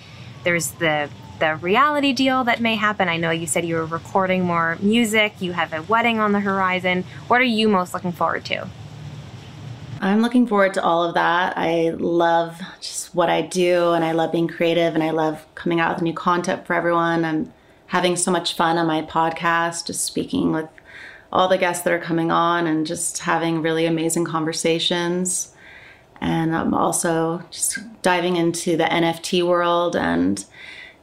there's 0.45 0.73
the 0.73 1.09
the 1.39 1.57
reality 1.57 2.13
deal 2.13 2.45
that 2.45 2.61
may 2.61 2.77
happen. 2.77 3.09
I 3.09 3.17
know 3.17 3.31
you 3.31 3.49
said 3.49 3.65
you 3.65 3.75
were 3.75 3.87
recording 3.87 4.45
more 4.45 4.77
music. 4.81 5.41
You 5.41 5.53
have 5.55 5.73
a 5.73 5.83
wedding 5.83 6.21
on 6.21 6.31
the 6.31 6.39
horizon. 6.39 7.05
What 7.27 7.41
are 7.41 7.45
you 7.45 7.69
most 7.69 7.95
looking 7.95 8.13
forward 8.13 8.45
to? 8.45 8.69
I'm 10.01 10.21
looking 10.21 10.47
forward 10.47 10.75
to 10.75 10.83
all 10.85 11.03
of 11.03 11.15
that. 11.15 11.55
I 11.57 11.91
love 11.99 12.61
just 12.81 13.13
what 13.13 13.29
I 13.29 13.43
do 13.43 13.93
and 13.93 14.05
I 14.05 14.13
love 14.13 14.31
being 14.31 14.47
creative 14.47 14.95
and 14.95 15.03
I 15.03 15.11
love 15.11 15.45
coming 15.57 15.81
out 15.81 15.95
with 15.95 16.03
new 16.03 16.13
content 16.13 16.65
for 16.65 16.75
everyone. 16.75 17.25
I'm 17.25 17.53
having 17.87 18.15
so 18.15 18.31
much 18.31 18.55
fun 18.55 18.79
on 18.79 18.87
my 18.87 19.03
podcast, 19.03 19.87
just 19.87 20.05
speaking 20.05 20.53
with 20.53 20.69
all 21.33 21.49
the 21.49 21.59
guests 21.59 21.85
that 21.85 21.93
are 21.93 21.99
coming 21.99 22.31
on 22.31 22.67
and 22.67 22.87
just 22.87 23.19
having 23.19 23.63
really 23.63 23.87
amazing 23.87 24.25
conversations. 24.25 25.55
And 26.21 26.55
I'm 26.55 26.75
also 26.75 27.43
just 27.51 27.79
diving 28.03 28.37
into 28.37 28.77
the 28.77 28.85
NFT 28.85 29.45
world 29.45 29.97
and 29.97 30.45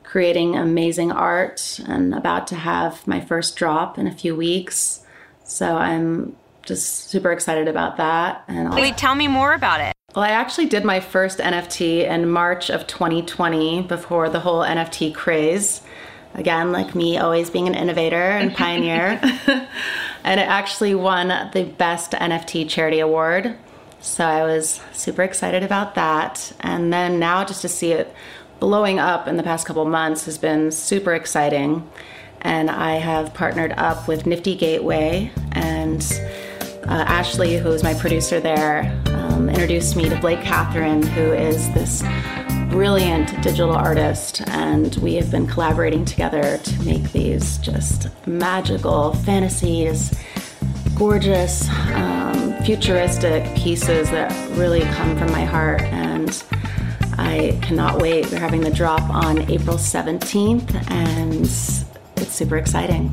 creating 0.04 0.56
amazing 0.56 1.12
art 1.12 1.80
and 1.88 2.14
about 2.14 2.48
to 2.48 2.56
have 2.56 3.06
my 3.06 3.20
first 3.20 3.56
drop 3.56 3.98
in 3.98 4.08
a 4.08 4.14
few 4.14 4.36
weeks. 4.36 5.06
So 5.44 5.76
I'm 5.76 6.36
just 6.64 7.10
super 7.10 7.32
excited 7.32 7.68
about 7.68 7.98
that. 7.98 8.44
And 8.48 8.74
Wait, 8.74 8.98
tell 8.98 9.16
me 9.16 9.28
more 9.28 9.54
about 9.54 9.82
it. 9.82 9.94
Well, 10.16 10.26
I 10.26 10.30
actually 10.30 10.68
did 10.68 10.86
my 10.86 11.00
first 11.00 11.40
NFT 11.40 12.08
in 12.08 12.30
March 12.30 12.70
of 12.70 12.88
2020 12.88 13.84
before 13.84 14.30
the 14.30 14.40
whole 14.40 14.62
NFT 14.62 15.14
craze. 15.14 15.82
Again, 16.34 16.72
like 16.72 16.96
me, 16.96 17.18
always 17.18 17.50
being 17.50 17.68
an 17.68 17.76
innovator 17.76 18.16
and 18.16 18.56
pioneer. 18.56 19.20
and 20.24 20.39
it 20.39 20.47
actually 20.47 20.95
won 20.95 21.28
the 21.53 21.63
Best 21.78 22.11
NFT 22.11 22.70
Charity 22.70 22.99
Award. 22.99 23.55
So 24.01 24.26
I 24.26 24.43
was 24.43 24.82
super 24.93 25.24
excited 25.24 25.63
about 25.63 25.95
that. 25.95 26.53
And 26.61 26.91
then 26.91 27.20
now 27.20 27.43
just 27.43 27.61
to 27.61 27.70
see 27.70 27.91
it 27.91 28.13
blowing 28.59 28.99
up 28.99 29.28
in 29.28 29.38
the 29.38 29.43
past 29.43 29.65
couple 29.65 29.84
months 29.86 30.26
has 30.26 30.38
been 30.38 30.72
super 30.72 31.13
exciting. 31.13 31.89
And 32.41 32.70
I 32.70 32.95
have 32.95 33.34
partnered 33.34 33.74
up 33.74 34.07
with 34.07 34.26
Nifty 34.26 34.55
Gateway 34.55 35.32
and 35.51 36.01
uh, 36.88 37.05
Ashley, 37.07 37.57
who 37.57 37.70
is 37.70 37.84
my 37.84 37.93
producer 37.93 38.39
there, 38.39 38.97
um, 39.07 39.49
introduced 39.49 39.95
me 39.95 40.07
to 40.09 40.20
Blake 40.20 40.39
Kathryn, 40.39 41.03
who 41.03 41.34
is 41.34 41.72
this 41.74 42.01
brilliant 42.70 43.41
digital 43.41 43.72
artist, 43.72 44.41
and 44.47 44.95
we 44.97 45.15
have 45.15 45.32
been 45.32 45.47
collaborating 45.47 46.05
together 46.05 46.57
to 46.57 46.82
make 46.84 47.11
these 47.11 47.57
just 47.57 48.07
magical 48.28 49.13
fantasies, 49.15 50.17
gorgeous, 50.95 51.67
um, 51.93 52.53
futuristic 52.63 53.43
pieces 53.55 54.09
that 54.11 54.32
really 54.57 54.82
come 54.82 55.17
from 55.17 55.32
my 55.32 55.43
heart. 55.45 55.82
And 55.82 56.43
I 57.17 57.59
cannot 57.61 58.01
wait. 58.01 58.32
We're 58.32 58.39
having 58.39 58.61
the 58.61 58.72
drop 58.72 59.01
on 59.09 59.49
April 59.51 59.78
17th, 59.78 60.91
and 60.91 61.45
it's 62.17 62.34
super 62.34 62.57
exciting. 62.57 63.11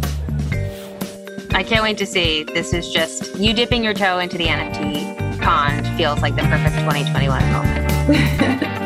I 1.52 1.62
can't 1.62 1.82
wait 1.82 1.96
to 1.98 2.06
see. 2.06 2.44
This 2.44 2.74
is 2.74 2.92
just 2.92 3.34
you 3.36 3.54
dipping 3.54 3.82
your 3.82 3.94
toe 3.94 4.18
into 4.18 4.36
the 4.36 4.46
NFT 4.46 5.40
pond 5.40 5.86
feels 5.96 6.20
like 6.22 6.34
the 6.34 6.42
perfect 6.42 6.76
2021 6.76 7.52
moment. 7.52 8.82